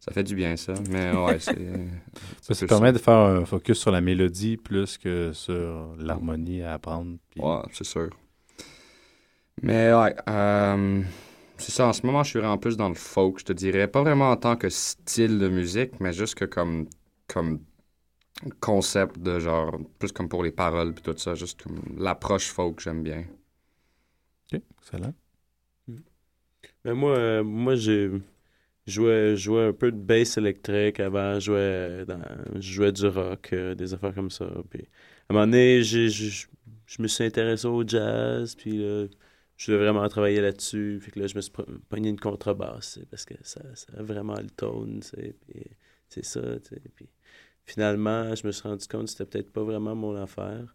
[0.00, 0.72] ça fait du bien, ça.
[0.90, 1.54] Mais ouais, c'est.
[2.40, 6.74] Ça, ça permet de faire un focus sur la mélodie plus que sur l'harmonie à
[6.74, 7.18] apprendre.
[7.30, 8.08] puis- Ouais, c'est sûr.
[9.62, 11.02] Mais ouais, euh,
[11.58, 11.86] c'est ça.
[11.88, 13.88] En ce moment, je suis vraiment plus dans le folk, je te dirais.
[13.88, 16.86] Pas vraiment en tant que style de musique, mais juste que comme,
[17.26, 17.60] comme
[18.60, 22.80] concept de genre, plus comme pour les paroles puis tout ça, juste comme l'approche folk,
[22.80, 23.24] j'aime bien.
[24.52, 25.14] Ok, excellent.
[26.84, 28.10] Mais moi, euh, moi j'ai
[28.86, 32.20] joué, jouais un peu de bass électrique avant, je jouais, dans,
[32.56, 34.46] je jouais du rock, euh, des affaires comme ça.
[34.70, 34.82] Puis,
[35.28, 36.46] à un moment donné, j'ai- je
[36.86, 39.06] je me suis intéressé au jazz, puis là,
[39.58, 41.02] je voulais vraiment travailler là-dessus.
[41.12, 41.52] Que là, je me suis
[41.90, 46.40] pogné une contrebasse, parce que ça, ça a vraiment le tone, c'est ça.
[46.94, 47.08] Puis
[47.66, 50.74] finalement, je me suis rendu compte que c'était peut-être pas vraiment mon affaire.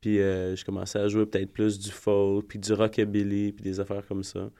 [0.00, 3.80] Puis euh, je commençais à jouer peut-être plus du folk, puis du rockabilly, puis des
[3.80, 4.50] affaires comme ça.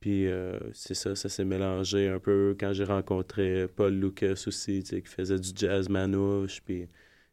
[0.00, 4.82] Puis euh, c'est ça, ça s'est mélangé un peu quand j'ai rencontré Paul Lucas aussi,
[4.84, 6.88] qui faisait du jazz manouche, puis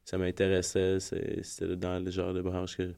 [0.05, 2.93] ça m'intéressait, c'était dans le genre de branche que,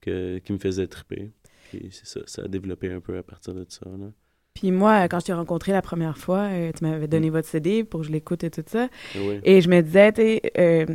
[0.00, 1.32] que- qui me faisait triper.
[1.70, 3.84] Puis c'est ça, ça a développé un peu à partir de ça.
[3.86, 4.06] Là.
[4.54, 7.84] Puis moi, quand je t'ai rencontré la première fois, euh, tu m'avais donné votre CD
[7.84, 8.88] pour que je l'écoute et tout ça.
[9.16, 9.40] Oui.
[9.44, 10.86] Et je me disais, tu sais, euh,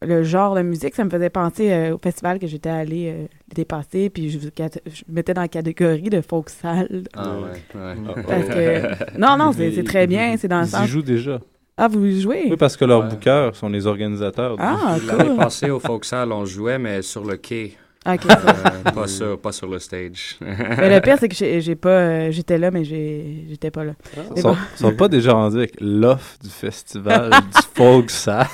[0.00, 3.26] le genre de musique, ça me faisait penser euh, au festival que j'étais allé euh,
[3.50, 4.44] l'été passé, puis je, je
[5.08, 7.02] me mettais dans la catégorie de folk sale.
[7.14, 8.22] Ah ouais, ouais.
[8.26, 9.18] Parce que...
[9.18, 10.88] Non, non, c'est c'est très bien, c'est dans le Ils y sens...
[10.88, 11.40] jouent déjà.
[11.76, 12.46] Ah, vous y jouez?
[12.50, 13.08] Oui, parce que leurs Ouais.
[13.10, 14.56] bookers sont les organisateurs.
[14.56, 15.36] du- Ah, L'année cool.
[15.36, 17.76] passée, au Folksal, on jouait, mais sur le quai.
[18.04, 18.20] Ok.
[18.26, 20.36] Euh, pas, sur, pas sur le stage.
[20.40, 21.88] Mais le pire, c'est que j'ai pas...
[21.90, 23.92] euh, j'étais là, mais j'ai- j'étais pas là.
[24.16, 24.56] Ils Mais sont, bon.
[24.74, 28.48] sont pas déjà rendus avec l'offre du festival du folk ça.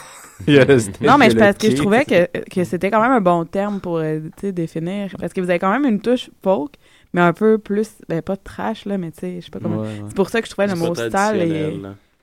[0.47, 3.81] Non, mais je- parce que je trouvais que, que c'était quand même un bon terme
[3.81, 5.11] pour euh, définir.
[5.19, 6.75] Parce que vous avez quand même une touche folk,
[7.15, 9.79] mais un peu plus, ben pas trash, là, mais tu sais, je sais pas comment.
[9.81, 10.03] Ouais, ouais.
[10.09, 11.43] C'est pour ça que je trouvais le mot style.
[11.43, 11.81] Et...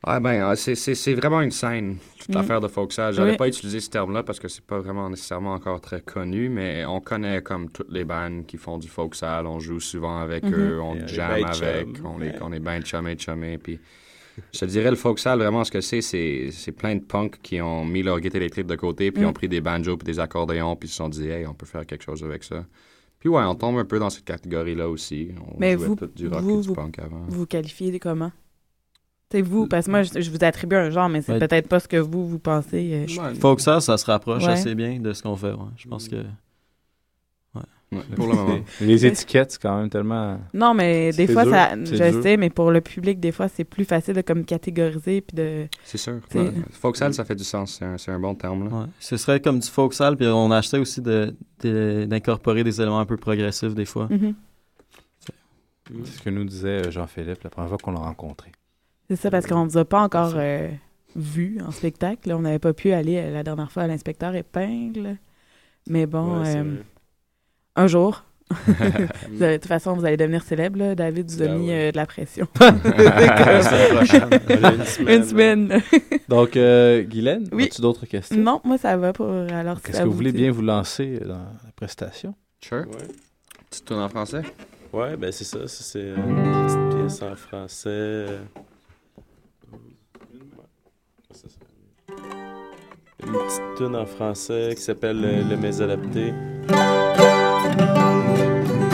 [0.07, 2.33] Ouais, ben, euh, c'est- c'est c'est vraiment une scène, toute Mm.
[2.33, 3.13] l'affaire de Folksal.
[3.15, 3.37] J'avais Oui.
[3.37, 6.99] pas utilisé ce terme-là parce que c'est pas vraiment nécessairement encore très connu, mais on
[7.01, 9.47] connaît comme toutes les bandes qui font du Folksal.
[9.47, 10.53] On joue souvent avec Mhm.
[10.53, 12.05] eux, on jam ben avec, chum.
[12.05, 12.37] on est, Ouais.
[12.41, 13.57] on est ben chumé, chumé.
[13.57, 13.79] Puis
[14.53, 17.59] je te dirais, le Folksal, vraiment, ce que c'est, c'est c'est plein de punks qui
[17.59, 19.27] ont mis leur guitare électrique de côté, puis Mm.
[19.27, 21.85] ont pris des banjos puis des accordéons, puis se sont dit, hey, on peut faire
[21.85, 22.63] quelque chose avec ça.
[23.19, 25.29] Puis ouais, on tombe un peu dans cette catégorie-là aussi.
[25.51, 27.23] On Mais jouait vous, tout du rock vous, et du vous, punk avant.
[27.27, 28.31] vous vous qualifiez de comment?
[29.31, 31.39] C'est vous, parce que moi, je, je vous attribue un genre, mais c'est Ouais.
[31.39, 33.05] peut-être pas ce que vous, vous pensez.
[33.09, 33.33] euh.
[33.39, 34.51] Faut que ça, ça se rapproche Ouais.
[34.53, 35.51] assez bien de ce qu'on fait.
[35.51, 35.57] ouais.
[35.77, 36.23] Je pense que.
[38.15, 38.59] pour le moment.
[38.81, 40.39] Les étiquettes, c'est quand même tellement.
[40.53, 42.21] Non, mais des fois, dur, ça, je dur.
[42.23, 45.67] sais, mais pour le public, des fois, c'est plus facile de comme catégoriser puis de.
[45.83, 46.19] C'est sûr.
[46.33, 46.51] Ouais.
[46.71, 47.77] Folksal, ça fait du sens.
[47.79, 48.69] C'est un, c'est un bon terme.
[48.69, 48.75] Là.
[48.75, 48.85] Ouais.
[48.99, 53.05] Ce serait comme du folksal, puis on achetait aussi de- de- d'incorporer des éléments un
[53.05, 54.07] peu progressifs des fois.
[54.09, 54.33] Mhm.
[56.03, 58.51] C'est ce que nous disait euh, Jean-Philippe la première fois qu'on l'a rencontré.
[59.09, 60.67] C'est ça, parce qu'on ne vous a pas encore euh,
[61.15, 62.29] vu en spectacle.
[62.29, 62.37] là.
[62.37, 65.17] On n'avait pas pu aller euh, la dernière fois à l'inspecteur épingle.
[65.87, 66.75] Mais bon, Ouais, c'est euh,
[67.75, 68.23] un jour.
[68.67, 70.77] Vous de toute façon, vous allez devenir célèbre.
[70.77, 70.93] là.
[70.95, 71.87] David vous a Ah mis ouais.
[71.87, 72.45] euh, de la pression.
[72.53, 74.29] Prochaine.
[74.47, 75.17] Voilà, une semaine.
[75.17, 75.81] Une semaine.
[76.29, 77.63] Donc, euh, Guylaine, Oui.
[77.65, 78.37] as-tu d'autres questions?
[78.37, 79.29] non, moi, ça va pour.
[79.29, 80.39] Alors, Est-ce ça que vous voulez dit.
[80.43, 82.35] bien vous lancer dans la prestation?
[82.61, 82.85] Sure.
[82.87, 83.07] Ouais.
[83.69, 84.41] Petite tourne en français?
[84.93, 85.67] Ouais, ben c'est ça.
[85.67, 87.89] ça, c'est euh, une petite pièce en français.
[87.89, 88.39] euh.
[93.23, 96.33] Une petite tune en français qui s'appelle euh, Le Mésadapté.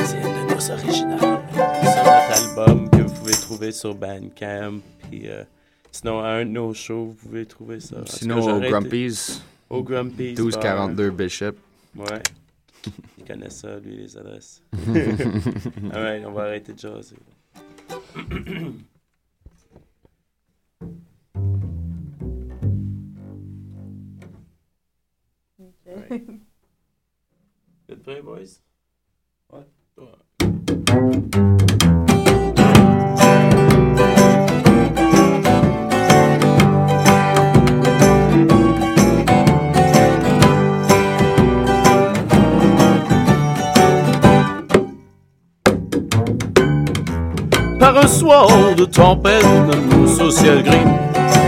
[0.06, 1.42] C'est une de nos originales.
[1.82, 4.80] Sur notre album que vous pouvez trouver sur Bandcamp.
[5.10, 5.44] Puis, euh,
[5.92, 7.98] sinon, à un de nos shows, vous pouvez trouver ça.
[8.06, 9.42] Sinon, au Grumpy's.
[9.70, 10.38] Au Grumpy's.
[10.38, 11.54] 1242 Bishop.
[11.96, 12.22] Ouais.
[13.18, 14.62] Il connaît ça, lui, les adresses.
[15.94, 17.16] Alright, on va arrêter de jaser.
[27.90, 28.42] êtes prêts, boys?
[29.54, 29.60] Ouais.
[47.80, 50.78] Par un soir de tempête dans au ciel gris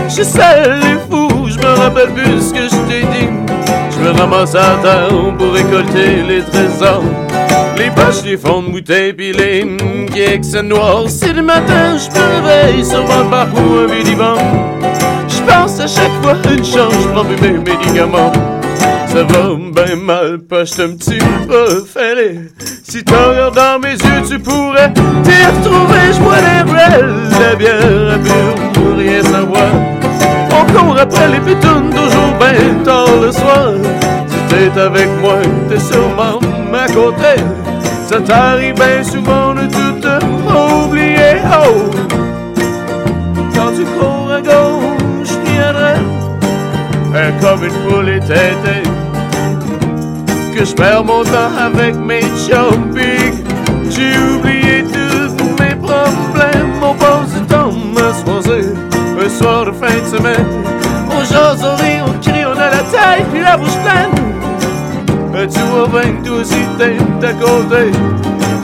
[0.08, 3.43] J'essaie les fous, je me rappelle plus ce que je t'ai dit
[4.04, 7.02] Je ramasse à terre pour récolter les trésors
[7.78, 9.62] Les bâches, les fonds de bouteilles pis les
[10.12, 14.34] geeks noirs C'est le matin, je me réveille sur mon parcours un divan
[15.26, 18.32] Je pense à chaque fois une chance, je prends mes médicaments
[19.06, 22.40] ça va bien mal, j'étais un petit peu fêlé.
[22.82, 26.12] Si tu regardes dans mes yeux, tu pourrais t'y retrouver.
[26.12, 29.93] Je bois des brels, la bière à pure pour rien savoir.
[30.76, 33.72] On court après les pitounes, toujours bien tard le soir.
[34.28, 36.40] Si t'es avec moi, t'es sûrement
[36.72, 37.42] à côté.
[38.06, 40.08] Ça t'arrive bien souvent de tout
[40.86, 41.36] oublier.
[41.46, 41.90] Oh!
[43.54, 46.00] Quand tu cours à gauche, je viendrai.
[47.14, 48.82] Euh, comme une poule éteintée
[50.52, 52.92] Que je perds mon temps avec mes chums
[59.24, 60.46] Un soir de fin de semaine.
[61.10, 64.10] On jase, on rit, on crie, on a la taille Puis la bouche pleine.
[65.34, 66.98] Euh, Tu vois bien que toi aussi t'es
[67.40, 67.90] côté.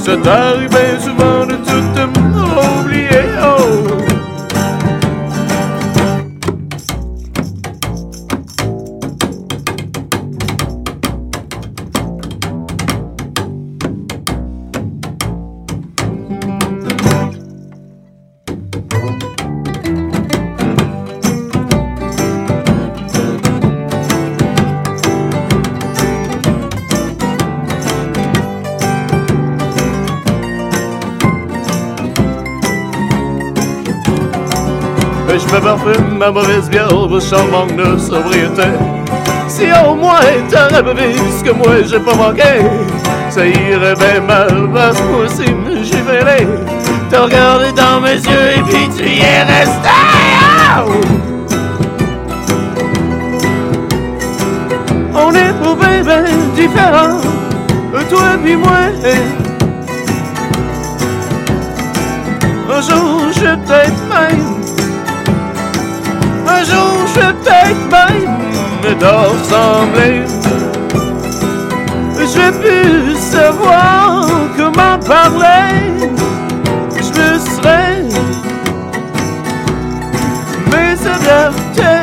[0.00, 3.99] Ça t'arrive bien souvent de tout oublier Oh
[36.20, 36.68] ma mauvaise
[37.08, 38.68] pour s'en manque de sobriété.
[39.48, 42.60] Si au moins t'aurais vu ce que moi j'ai pas manqué,
[43.30, 45.46] ça irait bien mal parce que moi aussi
[45.82, 46.46] j'ai.
[47.08, 49.88] T'as regardé dans mes yeux et puis tu y es resté.
[50.76, 50.90] Oh!
[55.14, 56.02] On est pour bien,
[56.54, 57.18] différents,
[58.10, 58.78] toi et puis moi.
[62.72, 64.59] Un jour, je peut-être même
[66.60, 70.22] un jour, je vais peut-être même te ressembler.
[72.18, 75.70] Je vais plus savoir comment parler.
[76.96, 78.02] Je me serais
[80.70, 81.94] mais adapté.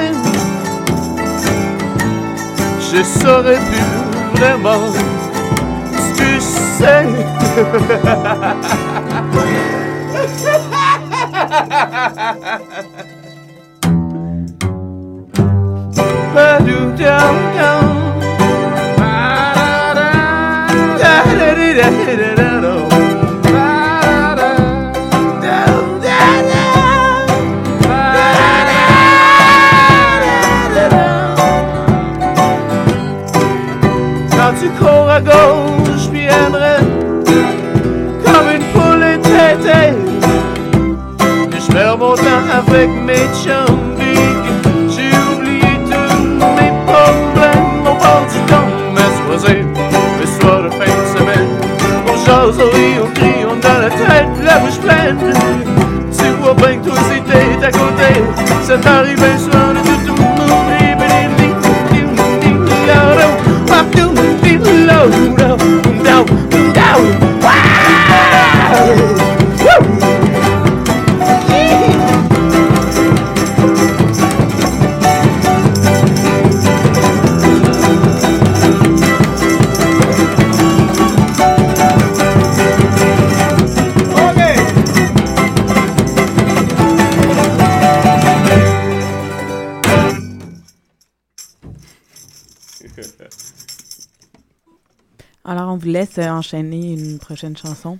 [2.79, 4.81] Je saurais plus vraiment
[5.93, 6.39] ce que je
[6.77, 7.05] sais.
[42.77, 43.95] avec mes chums.
[44.93, 46.15] J'ai oublié tous
[46.57, 47.81] mes problèmes.
[47.81, 49.65] On part du temps, mais soisé,
[50.19, 51.49] le soir de fin de semaine.
[52.07, 55.17] On jase, on rit, on crie, on a la tête, la bouche pleine.
[56.17, 58.09] Tu vois bien que toi aussi t'es à côté.
[58.63, 59.56] Ça t'arrive soir
[96.17, 97.99] laisse enchaîner une prochaine chanson.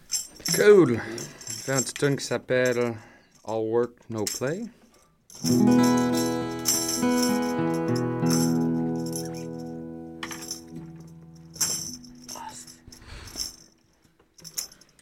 [0.55, 0.99] Cool.
[0.99, 2.93] On fait un petit tune qui s'appelle
[3.45, 4.63] All Work, No Play.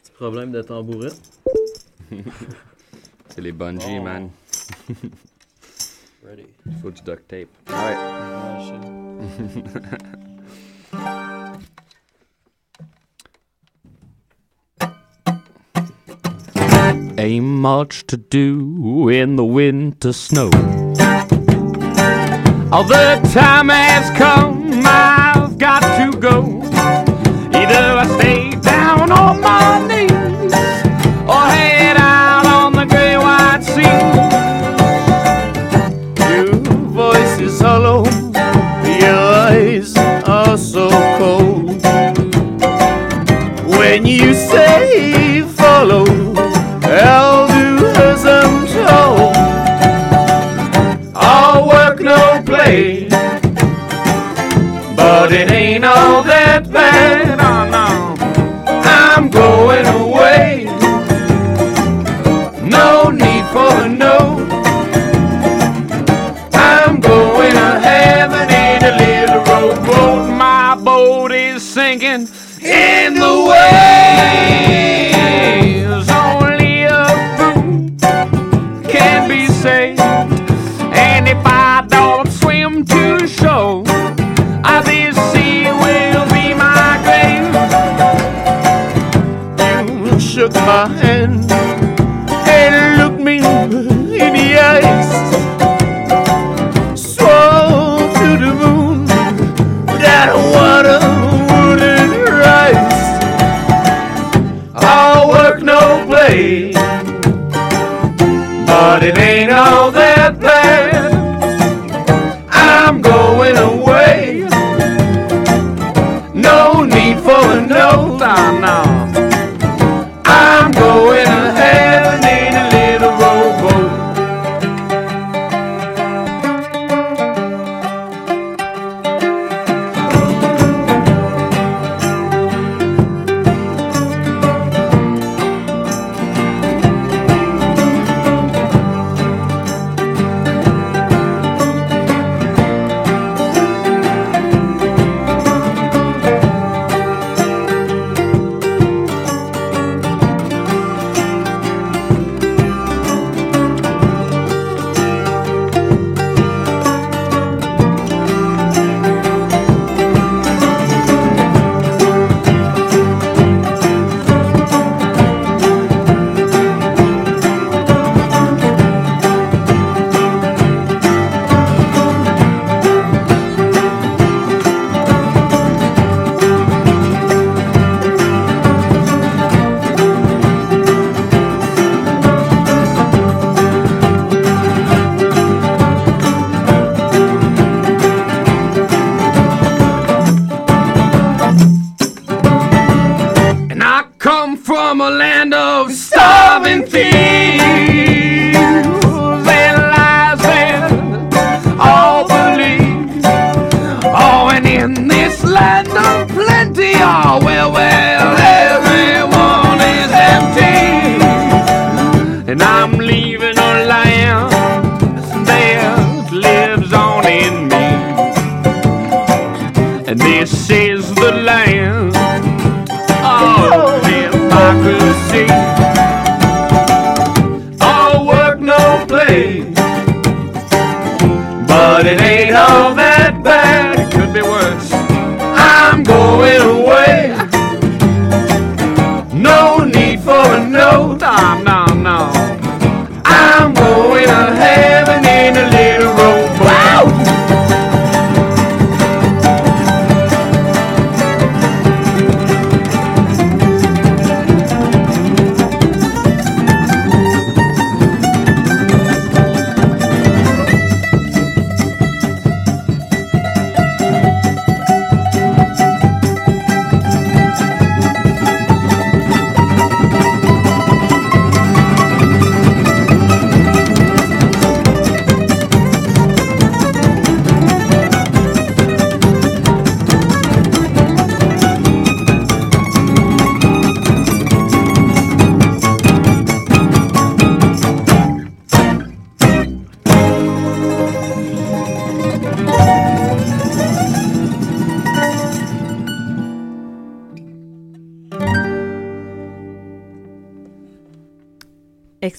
[0.02, 1.08] Petit problème de tambourin.
[3.28, 4.02] C'est les bungees, Oh.
[4.02, 4.30] man.
[6.24, 6.46] Ready.
[6.66, 7.48] Il faut du duct tape.
[17.18, 20.50] Ain't much to do in the winter snow.
[22.70, 26.60] All the time has come, I've got to go.
[27.54, 29.65] Either I stay down or my
[63.56, 64.18] for no.
[66.52, 70.28] I'm going to heaven in a little rowboat.
[70.36, 72.28] My boat is sinking
[72.60, 73.76] in the waves.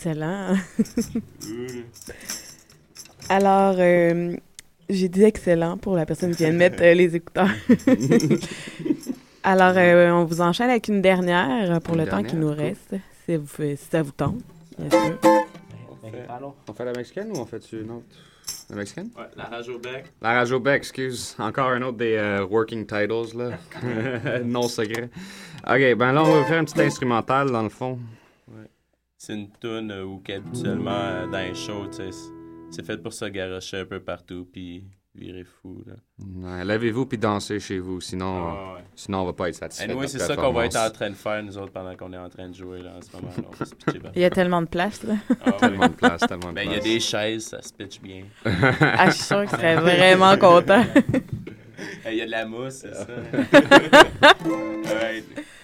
[0.08, 0.56] Excellent.
[3.30, 4.36] Alors, euh,
[4.90, 7.50] j'ai dit excellent pour la personne qui vient de mettre euh, les écouteurs.
[9.44, 12.96] Alors, euh, on vous enchaîne avec une dernière pour Une le temps qui nous reste,
[13.26, 14.40] si, vous fait- si ça vous tente,
[14.78, 15.18] bien sûr.
[15.24, 16.28] On fait,
[16.68, 18.06] on fait la mexicaine ou on fait une autre?
[18.70, 19.10] La mexicaine?
[19.18, 20.06] Ouais, la rage au bec.
[20.22, 21.36] La rage au bec, excuse.
[21.40, 23.52] Encore un autre des euh, working titles, là.
[24.46, 25.10] non secret.
[25.66, 28.00] OK, ben là, on va faire un petit instrumental, dans le fond.
[29.28, 32.32] C'est une toune euh, où qu'habituellement, euh, dans les shows, tu sais, c'est-
[32.72, 35.96] c'est fait pour se garocher un peu partout, puis virer fou, là.
[36.20, 38.84] Ouais, Levez-vous puis dansez chez vous, sinon, Ah, euh, ouais.
[38.96, 39.88] sinon on va pas être satisfait.
[39.88, 42.18] Notre c'est ça qu'on va être en train de faire, nous autres, pendant qu'on est
[42.18, 43.28] en train de jouer, là, en ce moment.
[43.36, 43.44] là.
[43.50, 44.18] On va se pitcher partout.
[44.18, 45.16] Il y a tellement de place, là.
[45.42, 45.58] Ah, ouais.
[45.58, 48.24] Tellement de place, tellement de Ben, il y a des chaises, ça se pitche bien.
[48.46, 50.86] Ah, je suis sûre qu'il serait vraiment content.
[52.10, 53.06] Il y a de la mousse, c'est ça.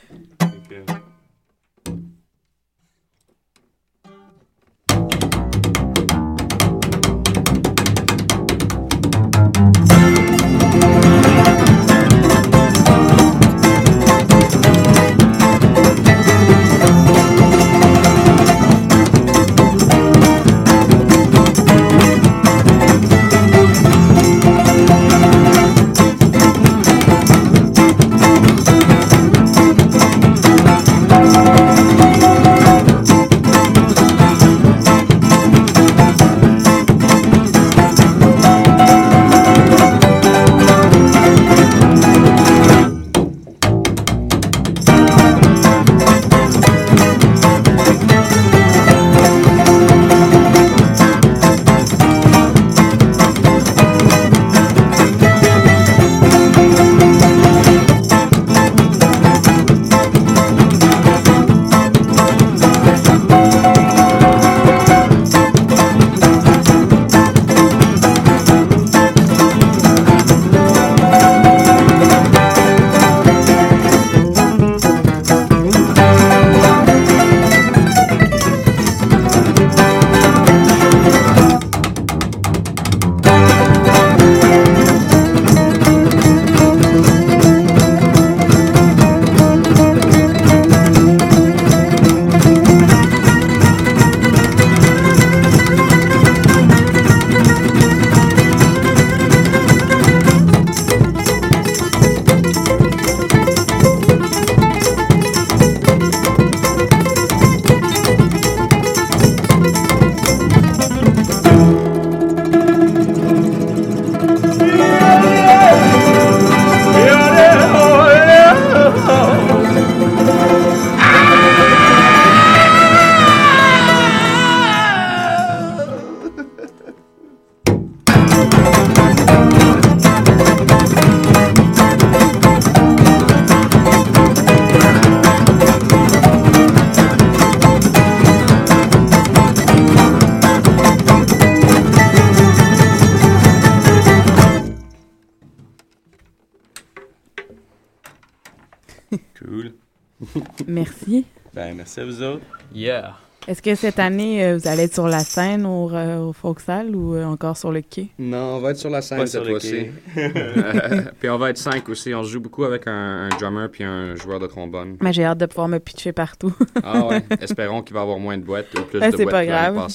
[151.95, 152.45] Merci à vous autres?
[152.73, 153.13] Yeah.
[153.47, 156.95] Est-ce que cette année, euh, vous allez être sur la scène au, euh, au Folksal
[156.95, 158.07] ou euh, encore sur le quai?
[158.17, 159.69] Non, on va être sur la scène Pas cette sur le fois-ci.
[159.69, 159.91] quai.
[160.17, 162.13] Euh, puis on va être cinq aussi.
[162.15, 164.97] On se joue beaucoup avec un, un drummer puis un joueur de trombone.
[165.01, 166.53] Mais j'ai hâte de pouvoir me pitcher partout.
[166.83, 167.23] Ah ouais.
[167.41, 169.45] Espérons qu'il va y avoir moins de boîtes ou plus Ben, de c'est boîtes pas
[169.45, 169.89] que l'année grave.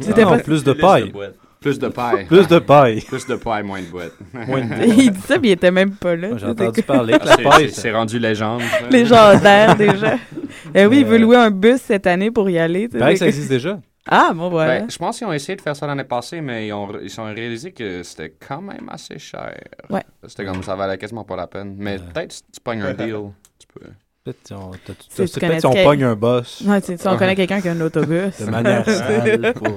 [0.00, 1.10] C'était Ah, pas- plus de Plus paille.
[1.10, 1.34] boîtes.
[1.60, 2.24] Plus de paille.
[2.24, 3.00] Plus de paille.
[3.02, 4.12] Plus de paille, moins de boîte.
[4.32, 6.30] Moins de il dit ça, mais il était même pas là.
[6.38, 8.62] J'ai entendu parler que la c'est- paille, c'est- rendu légende.
[8.62, 8.88] ça.
[8.88, 10.16] Légendaire déjà.
[10.74, 12.88] Eh oui, il veut louer un bus cette année pour y aller.
[12.88, 13.78] Pareil ça existe déjà.
[14.08, 14.80] Ah, bon, voilà.
[14.80, 17.20] Ben, je pense qu'ils ont essayé de faire ça l'année passée, mais ils ont, ils
[17.20, 19.54] ont réalisé que c'était quand même assez cher.
[19.90, 20.02] Ouais.
[20.26, 21.74] C'était comme ça valait quasiment pas la peine.
[21.78, 23.14] Mais peut-être si tu pognes un deal,
[23.58, 23.86] tu peux.
[24.22, 26.62] Peut-être si on, t'as- t'as- tu peut-être si on pogne un boss.
[26.66, 28.38] Ouais, tu on connaît quelqu'un qui a un autobus.
[28.38, 29.68] De manière sale pour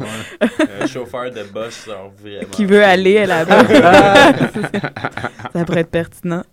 [0.82, 2.50] Un chauffeur de boss, genre vraiment.
[2.52, 3.64] qui veut aller là-bas.
[5.54, 6.44] ça pourrait être pertinent.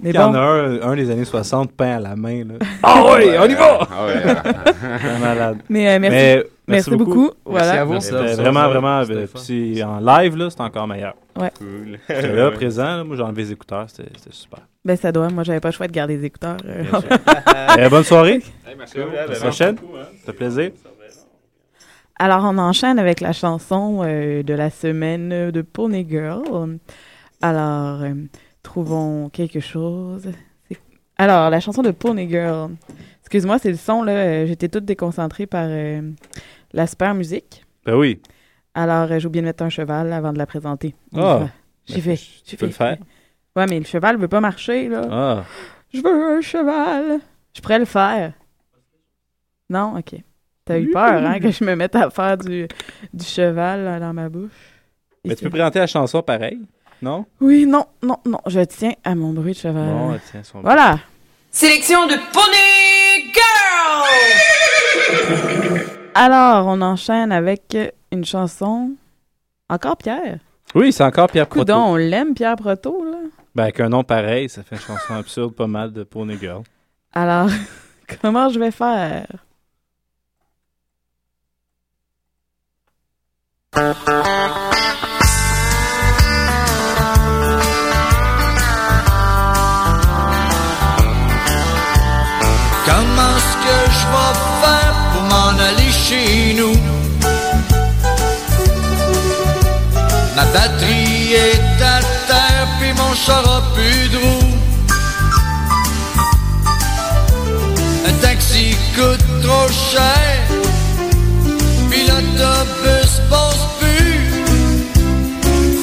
[0.00, 0.36] Mais Il y en bon.
[0.38, 2.44] a un, un des années 60 peint à la main.
[2.44, 2.54] Là.
[2.82, 3.88] Ah oui, on y va!
[3.90, 4.22] Ah ouais.
[5.02, 5.58] C'est malade.
[5.70, 7.30] Mais, euh, merci- merci beaucoup.
[7.44, 7.66] Voilà.
[7.66, 8.00] Merci à vous.
[8.00, 9.02] C'était vraiment, vraiment.
[9.04, 11.14] puis c'est- en live, là, c'est encore meilleur.
[11.36, 11.50] Ouais.
[11.58, 11.98] Cool.
[12.08, 12.96] J'étais là, présent.
[12.96, 13.88] là, moi, j'ai enlevé les écouteurs.
[13.88, 14.60] C'était super.
[14.84, 15.28] Ben, ça doit.
[15.28, 16.56] Moi, j'avais pas le choix de garder les écouteurs.
[16.66, 16.84] euh.
[17.78, 18.42] Eh, bonne soirée.
[18.76, 19.16] merci à vous.
[19.16, 19.74] À la prochaine.
[19.76, 20.06] beaucoup, hein.
[20.24, 20.70] Ça fait plaisir.
[22.20, 26.78] Alors, on enchaîne avec la chanson euh, de la semaine de Pony Girl.
[27.40, 28.14] Alors, euh,
[28.64, 30.28] trouvons quelque chose.
[31.16, 32.70] Alors, la chanson de Pony Girl.
[33.22, 34.46] Excuse-moi, c'est le son, là.
[34.46, 36.00] J'étais toute déconcentrée par euh,
[36.72, 37.64] la super musique.
[37.84, 38.20] Ben oui.
[38.74, 40.94] Alors, euh, j'ai oublié de mettre un cheval avant de la présenter.
[41.14, 41.20] Ah.
[41.38, 41.48] va.
[41.86, 42.16] J'ai fait.
[42.16, 42.78] tu j'ai peux le fait.
[42.78, 42.96] faire.
[43.56, 45.02] Ouais, mais le cheval veut pas marcher, là.
[45.10, 45.44] Ah.
[45.92, 47.20] Je veux un cheval.
[47.54, 48.32] Je pourrais le faire.
[49.70, 49.96] Non?
[49.98, 50.14] OK.
[50.64, 52.68] T'as eu peur, hein, que je me mette à faire du,
[53.14, 54.50] du cheval là, dans ma bouche?
[55.24, 56.58] Mais tu peux présenter la chanson pareil,
[57.00, 57.24] non?
[57.40, 58.38] Oui, non, non, non.
[58.46, 59.88] Je tiens à mon bruit de cheval.
[59.88, 60.98] Bon, elle tient son- Voilà.
[61.50, 65.47] Sélection de Pony Girl!
[66.20, 67.76] Alors, on enchaîne avec
[68.10, 68.90] une chanson.
[69.68, 70.40] Encore Pierre?
[70.74, 71.60] Oui, c'est encore Pierre Proto.
[71.60, 73.18] Coudon, on l'aime, Pierre Proto, là.
[73.54, 76.64] Ben, avec un nom pareil, ça fait une chanson absurde pas mal de Pony Girl.
[77.12, 77.48] Alors,
[78.20, 79.28] comment je vais faire?
[83.72, 83.86] Comment
[93.36, 95.77] est-ce que je vais faire pour m'en aller?
[96.08, 96.76] Chez nous?
[100.36, 104.26] Ma batterie est à terre, puis mon char a plus de.
[108.08, 110.32] Un taxi coûte trop cher,
[111.90, 114.20] puis l'autobus passe plus.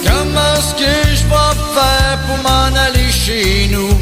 [0.07, 3.93] Comment est-ce que je vais faire pour m'en aller chez nous?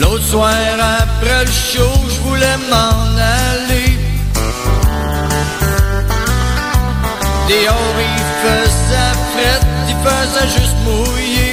[0.00, 1.03] L'autre soir après
[1.44, 1.50] le
[2.08, 3.98] je voulais m'en aller.
[7.48, 11.52] Dehors il faisait fret, il faisait juste mouiller.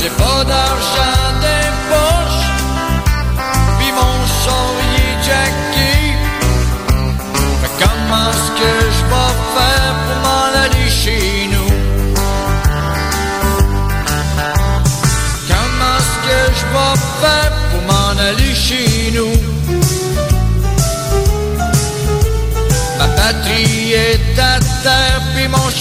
[0.00, 1.15] J'ai pas d'argent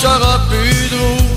[0.05, 1.29] a plus de roues.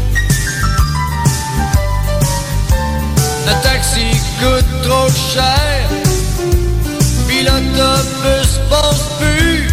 [3.47, 4.11] Le taxi
[4.41, 5.89] coûte trop cher,
[7.27, 9.69] puis l'autobus passe plus.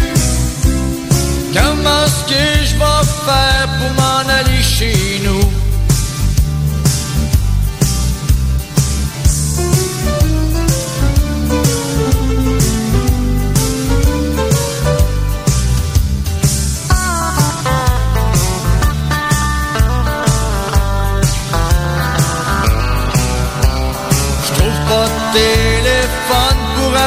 [1.54, 4.55] Comment est-ce que je vais faire pour m'en aller?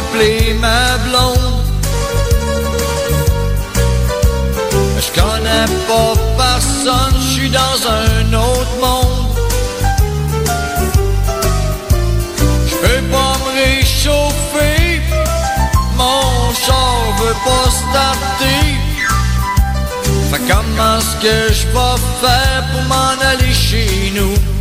[0.10, 1.64] Appeler ma blonde.
[4.98, 9.28] Je connais pas personne, je suis dans un autre monde.
[12.68, 15.02] Je peux pas me réchauffer,
[15.96, 18.66] mon char veut pas starter.
[20.32, 24.59] Fait comment est-ce que je vais faire pour m'en aller chez nous?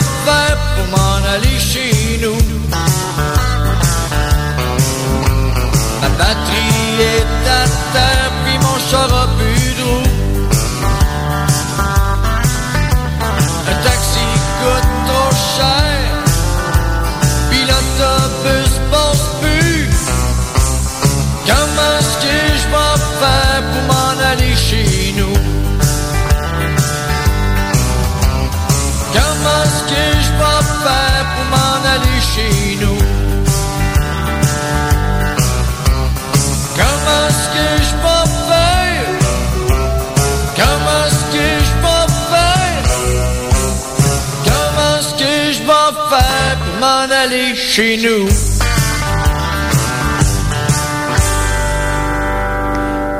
[0.00, 1.95] Je vais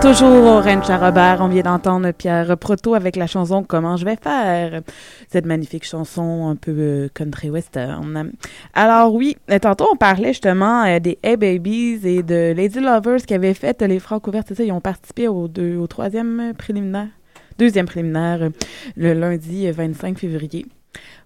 [0.01, 4.17] Toujours au Ranch Robert, on vient d'entendre Pierre Proto avec la chanson Comment je vais
[4.17, 4.81] faire?
[5.29, 8.33] Cette magnifique chanson un peu euh, country western.
[8.73, 13.27] Alors oui, euh, tantôt on parlait justement euh, des Hey Babies et de Lady Lovers
[13.27, 14.45] qui avaient fait les francs couverts.
[14.49, 17.09] C'est ils ont participé au, deux, au troisième préliminaire,
[17.59, 18.49] deuxième préliminaire
[18.97, 20.65] le lundi euh, 25 février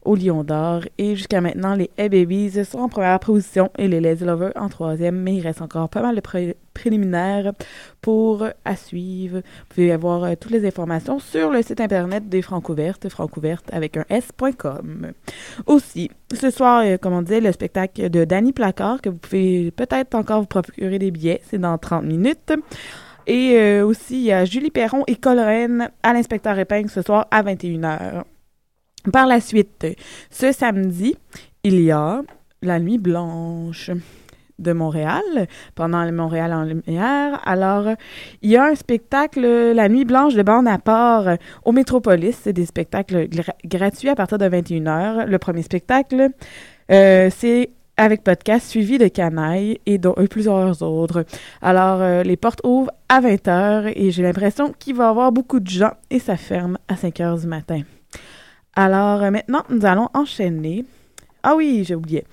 [0.04, 0.82] au Lion d'Or.
[0.98, 4.68] Et jusqu'à maintenant, les Hey Babies sont en première position et les Lazy Lovers en
[4.68, 5.16] troisième.
[5.16, 7.52] Mais il reste encore pas mal de pré- préliminaires
[8.00, 9.38] pour à suivre.
[9.38, 13.96] Vous pouvez avoir euh, toutes les informations sur le site internet des Francouvertes, francouvertes avec
[13.96, 15.12] un s.com.
[15.66, 19.70] Aussi, ce soir, euh, comme on disait, le spectacle de Danny Placard, que vous pouvez
[19.70, 21.40] peut-être encore vous procurer des billets.
[21.44, 22.52] C'est dans 30 minutes.
[23.26, 27.26] Et euh, aussi, il y a Julie Perron et Coleraine à l'inspecteur épingle ce soir
[27.30, 28.22] à 21h.
[29.12, 29.86] Par la suite,
[30.30, 31.16] ce samedi,
[31.64, 32.22] il y a
[32.62, 33.90] la Nuit Blanche
[34.58, 35.22] de Montréal,
[35.74, 37.40] pendant le Montréal en lumière.
[37.46, 37.86] Alors,
[38.42, 39.40] il y a un spectacle,
[39.74, 42.38] La Nuit Blanche de bande à part euh, au Métropolis.
[42.42, 45.24] C'est des spectacles gra- gratuits à partir de 21h.
[45.24, 46.28] Le premier spectacle,
[46.92, 51.24] euh, c'est avec podcast suivi de Canaille et dont- et plusieurs autres.
[51.62, 55.60] Alors, euh, les portes ouvrent à 20h et j'ai l'impression qu'il va y avoir beaucoup
[55.60, 57.80] de gens et ça ferme à 5h du matin.
[58.76, 60.84] Alors, euh, maintenant, nous allons enchaîner.
[61.42, 62.24] Ah oui, j'ai oublié.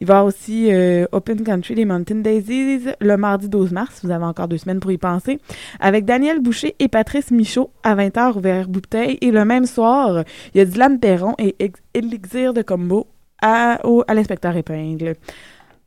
[0.00, 4.00] Il va y avoir aussi euh, Open Country des Mountain Daisies le mardi 12 mars.
[4.02, 5.38] Vous avez encore deux semaines pour y penser.
[5.78, 9.18] Avec Daniel Boucher et Patrice Michaud à 20h au Bouteille.
[9.20, 10.24] Et le même soir,
[10.54, 11.54] il y a Dylan Perron et
[11.92, 13.08] Elixir de Combo
[13.42, 13.78] à,
[14.08, 15.16] l'inspecteur épingle.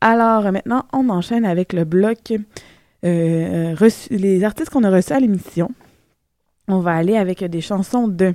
[0.00, 2.32] Alors, euh, maintenant, on enchaîne avec le bloc
[3.02, 5.70] les artistes qu'on a reçus à l'émission.
[6.68, 8.32] On va aller avec des chansons de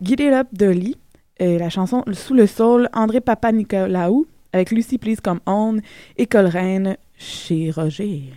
[0.00, 0.96] Get It Up Dolly,
[1.42, 5.78] euh, la chanson Sous le Sol, André Papa Nicolaou, avec Lucy Please Come On
[6.16, 8.32] et Coleraine chez Roger.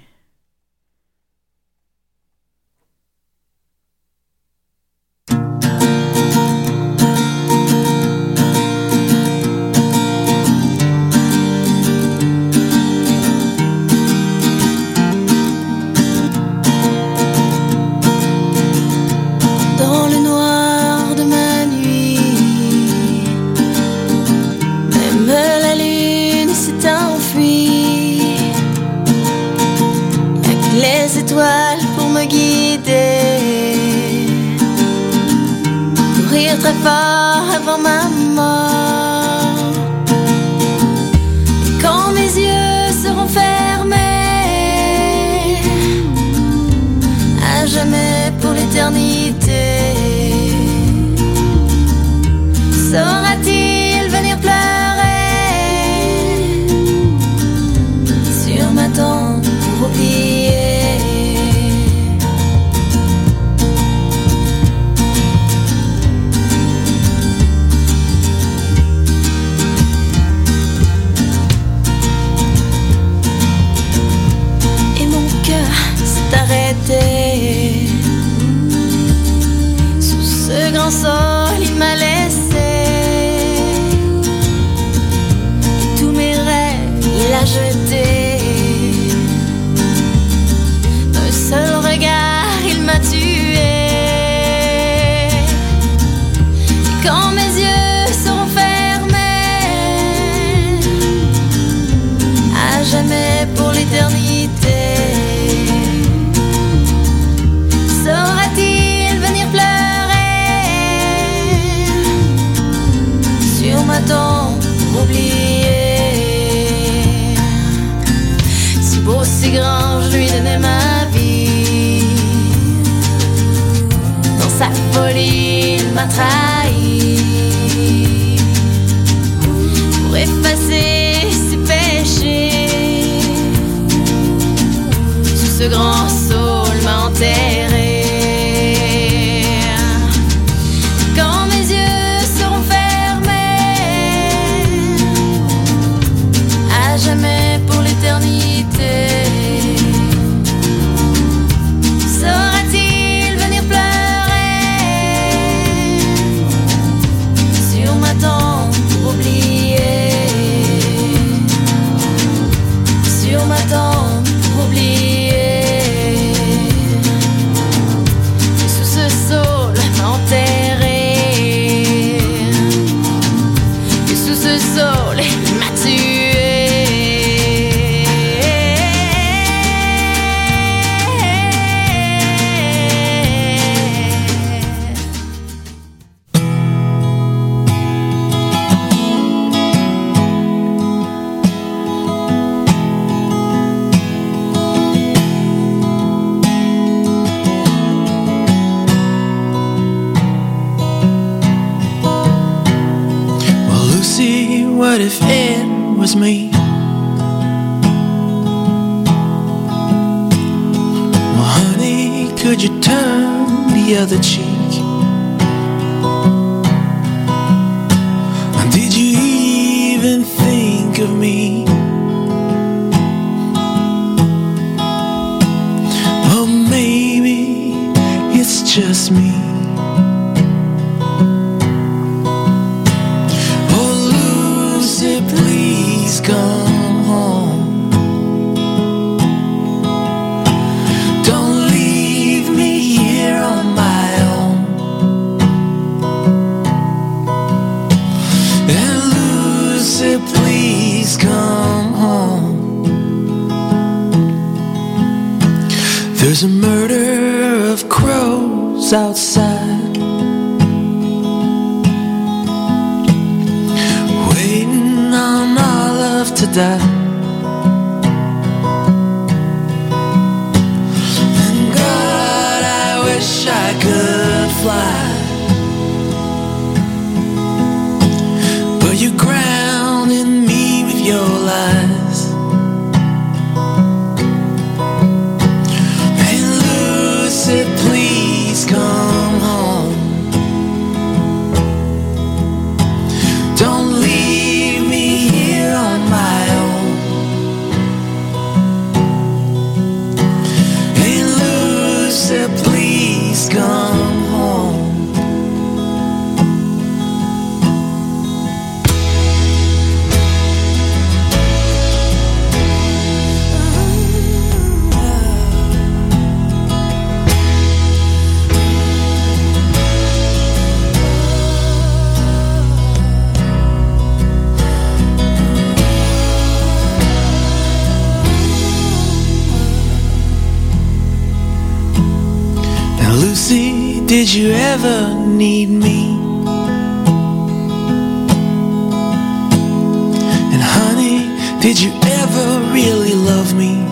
[341.61, 343.85] Did you ever really love me?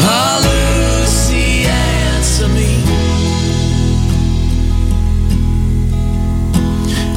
[0.00, 2.82] Ah, Lucy, answer me.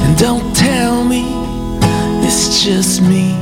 [0.04, 1.24] And don't tell me
[2.22, 3.37] it's just me.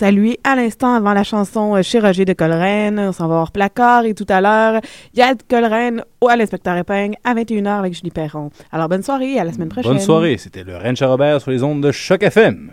[0.00, 2.98] saluer à l'instant avant la chanson euh, chez Roger de Coleraine.
[2.98, 4.80] On s'en va voir placard et tout à l'heure,
[5.12, 8.48] Yad Coleraine ou à l'inspecteur Épingle à 21h avec Julie Perron.
[8.72, 9.92] Alors bonne soirée et à la semaine prochaine.
[9.92, 12.72] Bonne soirée, c'était le Rancher Robert sur les ondes de Choc FM.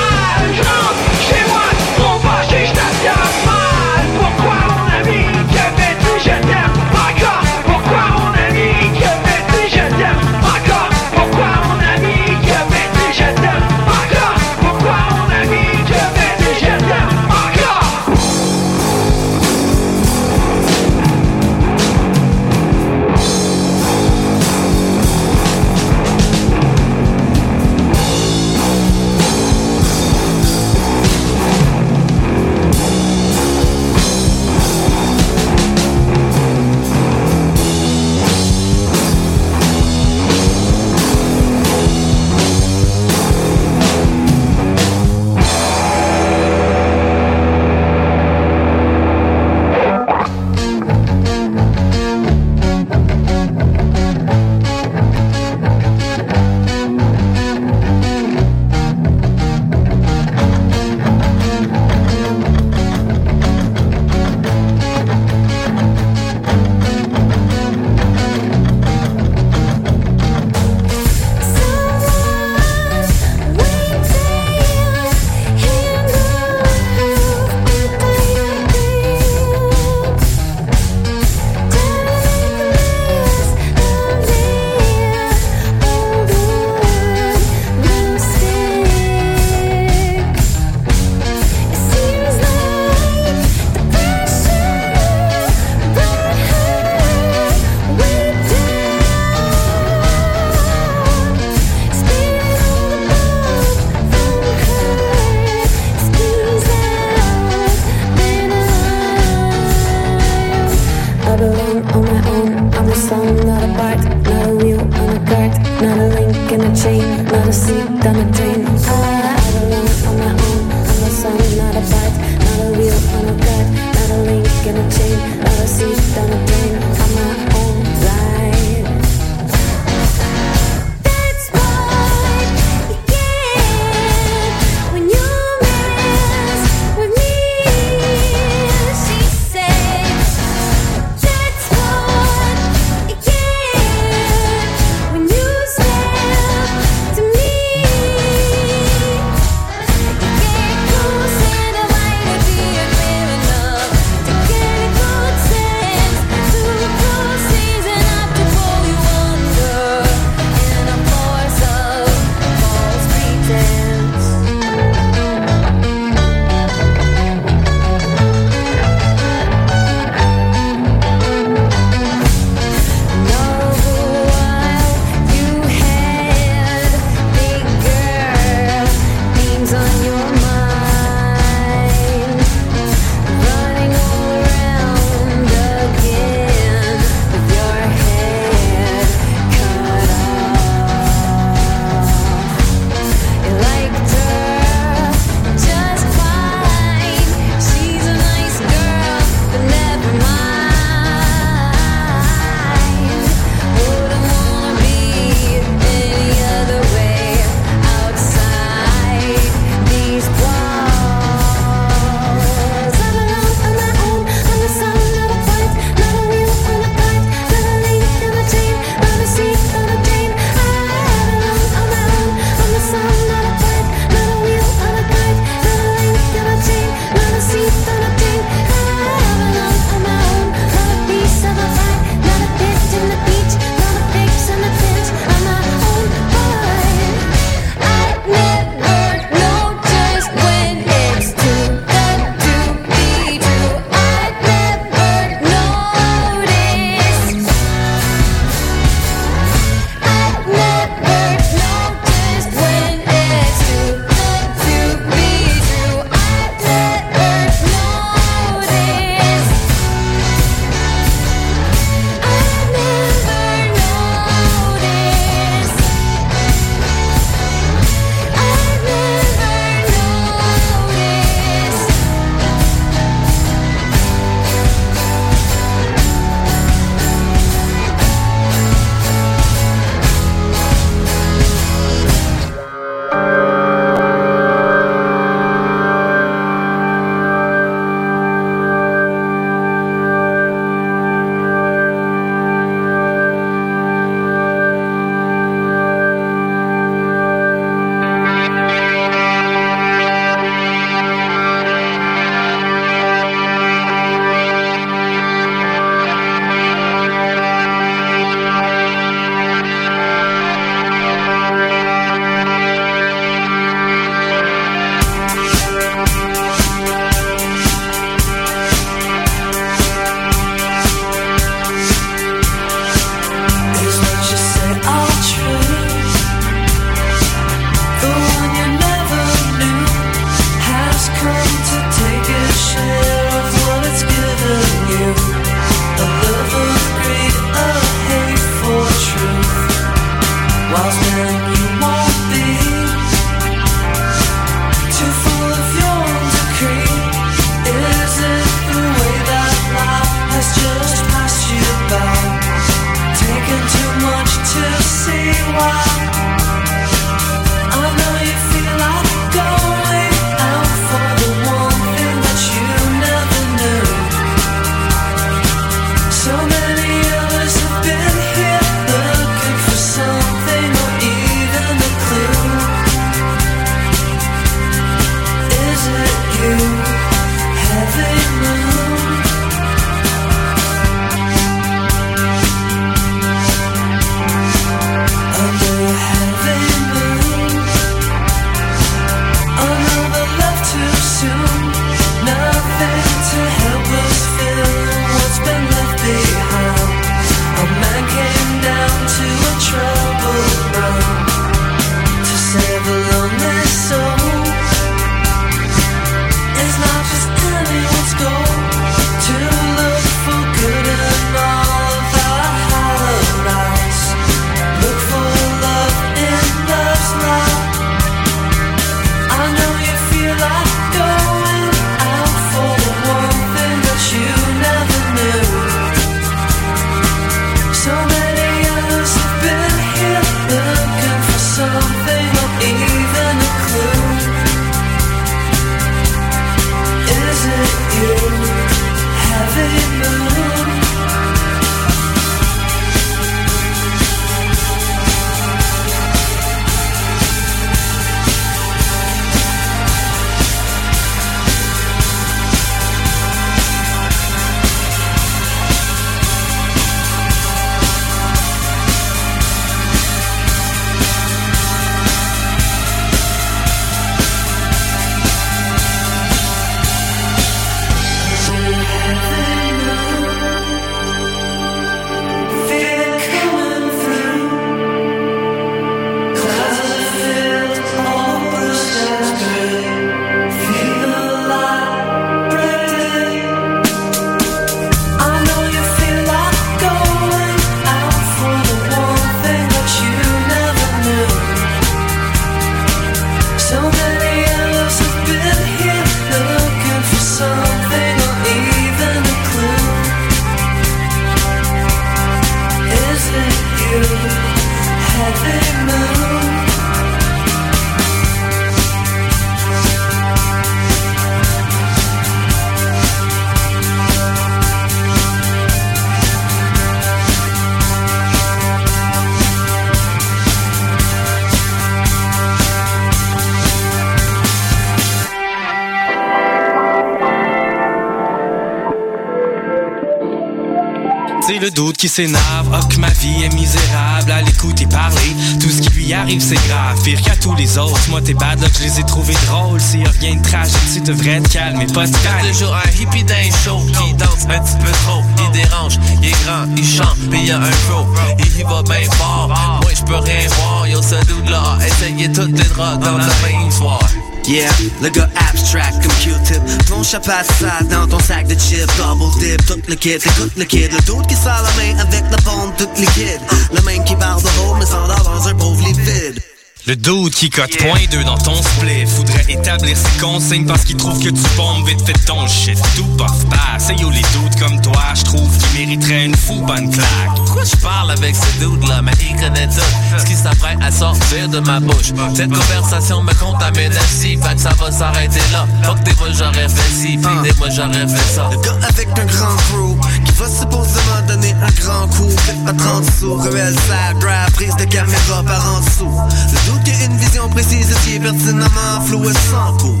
[532.16, 536.40] S'énerve, oh que ma vie est misérable À l'écouter parler, tout ce qui lui arrive
[536.40, 539.36] c'est grave Pire qu'à tous les autres, moi tes bad luck je les ai trouvés
[539.46, 542.74] drôles S'il y a rien de tragique, tu devrais te calmer, pas te calmer toujours
[542.74, 545.22] un hippie d'un show qui danse un petit peu trop.
[545.44, 548.06] Il dérange, il est grand, il chante, mais il y a un flow.
[548.38, 549.48] Il y va bien fort.
[549.48, 550.88] Moi, je peux rien voir.
[550.88, 554.00] Yo, ce dude là a essayé toutes les drogues dans la même soir.
[554.46, 554.70] Yeah,
[555.02, 556.62] le gars abstract comme Q-tip.
[556.86, 558.86] Plonge sa ça dans ton sac de chips.
[558.96, 560.92] Double dip, tout le kid, écoute le kid.
[560.92, 563.40] Le doute qui sort la main avec la bombe toute liquide.
[563.74, 566.40] Le même qui barre de haut mais sans dans un pauvre vide
[566.86, 569.06] Le doute qui cote point deux dans ton split.
[569.06, 572.00] Faudrait établir ses consignes parce qu'il trouve que tu bombes vite.
[572.06, 575.80] Fait ton shit Tout puff pass, hey yo les doutes comme toi Je trouve qu'ils
[575.80, 577.34] mériteraient une fou bonne claque.
[577.34, 580.92] Pourquoi je parle avec ce dude là, mais il connaît tout Ce qui s'apprête à
[580.92, 582.12] sortir de ma bouche.
[582.36, 584.38] Cette conversation me contamine ainsi.
[584.40, 585.66] Fait que ça va s'arrêter là.
[585.82, 588.48] Fuck des fois j'aurais fait ci, puis des fois j'aurais fait ça.
[588.52, 589.96] Le gars avec un grand crew
[590.36, 592.30] va supposément donner un grand coup.
[592.66, 594.18] À 30 sous, ruelle side
[594.54, 596.10] Prise de caméra par en dessous.
[596.52, 600.00] Le doute qui a une vision précise qui est pertinemment floue et sans coup.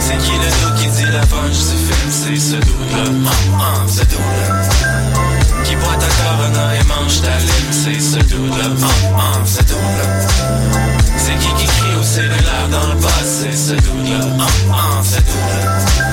[0.00, 2.10] C'est qui le doute qui dit la punch du film?
[2.10, 3.30] C'est ce doute là, ah,
[3.60, 4.62] ah, ce doute là
[5.64, 7.72] Qui boit ta corona et mange ta lime?
[7.72, 8.70] C'est ce doute là,
[9.16, 10.06] ah, ce doute là
[11.16, 13.08] C'est qui qui crie au cellulaire dans le bas?
[13.24, 16.03] C'est ce doute là, ah, ce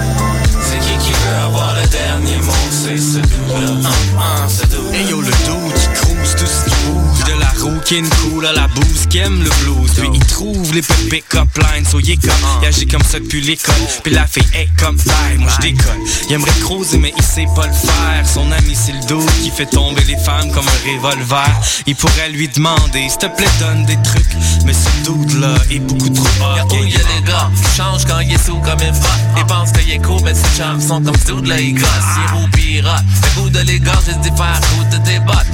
[0.71, 2.53] C'est qui qui veut avoir le dernier mot?
[2.69, 7.25] C'est ce doute là, ah, ah, ce doute Hey yo le doute qui tout ce
[7.25, 9.99] De la roue qui est cool à la bouse Qui aime le blues.
[9.99, 12.31] Lui il trouve les pick-up lines So il est comme,
[12.61, 13.73] il agit comme ça depuis l'école.
[14.03, 17.47] Puis la fille est comme taille, moi je déconne Il aimerait creuser mais il sait
[17.55, 18.25] pas le faire.
[18.25, 21.49] Son ami c'est le doute qui fait tomber les femmes comme un revolver.
[21.87, 24.35] Il pourrait lui demander, s'il te plaît donne des trucs.
[24.65, 28.05] Mais ce doute là est beaucoup trop hot Il y a des gars qui changent
[28.05, 30.81] quand il est sous comme une vote Il pense qu'il est cool mais ses chums
[30.81, 31.87] sont comme dude là il gosse.
[32.17, 33.03] Il roule rote
[33.35, 35.47] Le goût de l'égorge il se diffère route de tes bottes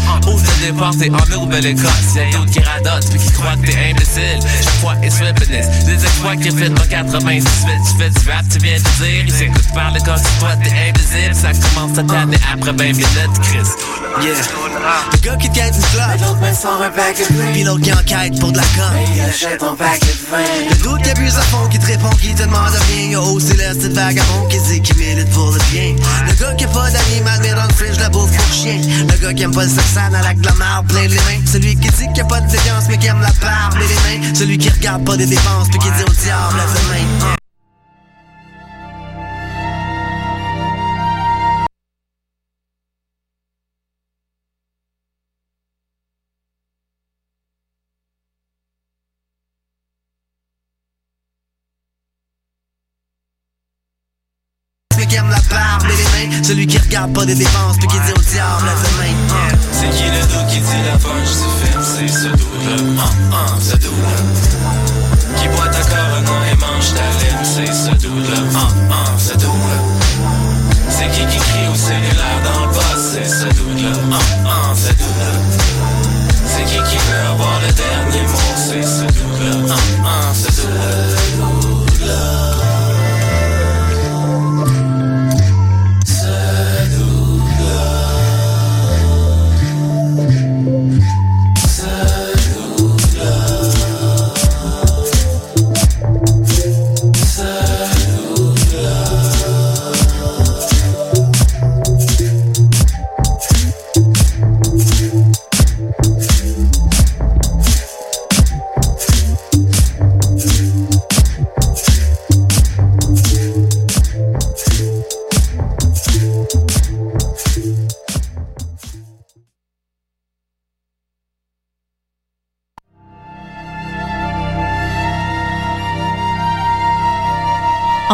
[0.60, 4.74] départ c'est en Nouvelle-Écosse Y'a d'autres qui radotent puis qui croient que t'es imbécile Chaque
[4.82, 8.78] fois se répétissent Des exploits qui fait en 98 Tu fais du rap tu viens
[8.78, 9.24] de dire.
[9.26, 13.40] Ils s'écoutent parler comme si toi t'es invisible Ça commence à t'année après 20 minutes
[13.42, 13.68] Chris.
[14.22, 14.34] Yeah.
[15.12, 17.82] Le gars qui te quête une clope L'autre main sort un paquet de Pis l'autre
[17.82, 20.70] qui enquête pour de la com Il achète un paquet de vin.
[20.70, 23.12] Le doute qui abuse à fond, qui te répond, qui te demande rien.
[23.12, 25.96] Yo, c'est le style vagabond qui dit qu'il milite pour le bien.
[26.28, 28.82] Le gars qui a pas d'animal mais dans le fridge la bouffe pour chien.
[28.82, 30.34] Le gars qui aime pas le sexe sale à la
[31.58, 34.20] Celui qui dit qu'il a pas de défiance mais qui aime la barbe et les
[34.20, 34.36] mains.
[34.36, 37.38] Celui qui regarde pas des dépenses puis qui dit au diable lève les mains.
[56.44, 59.27] Celui qui regarde pas des dépenses puis qui dit au diable les mains
[59.80, 63.10] C'est qui le doute qui dit la punch du film C'est ce doute là, ah,
[63.32, 68.28] ah, ce doute là Qui boit ta corona et mange ta lime C'est ce doute
[68.28, 69.78] là, ah, ah, ce doute là
[70.90, 74.18] C'est qui qui crie au cellulaire dans le bas C'est ce doute là, ah,
[74.48, 75.32] ah, ce doute là
[76.48, 79.18] C'est qui qui veut avoir le dernier mot C'est ce doute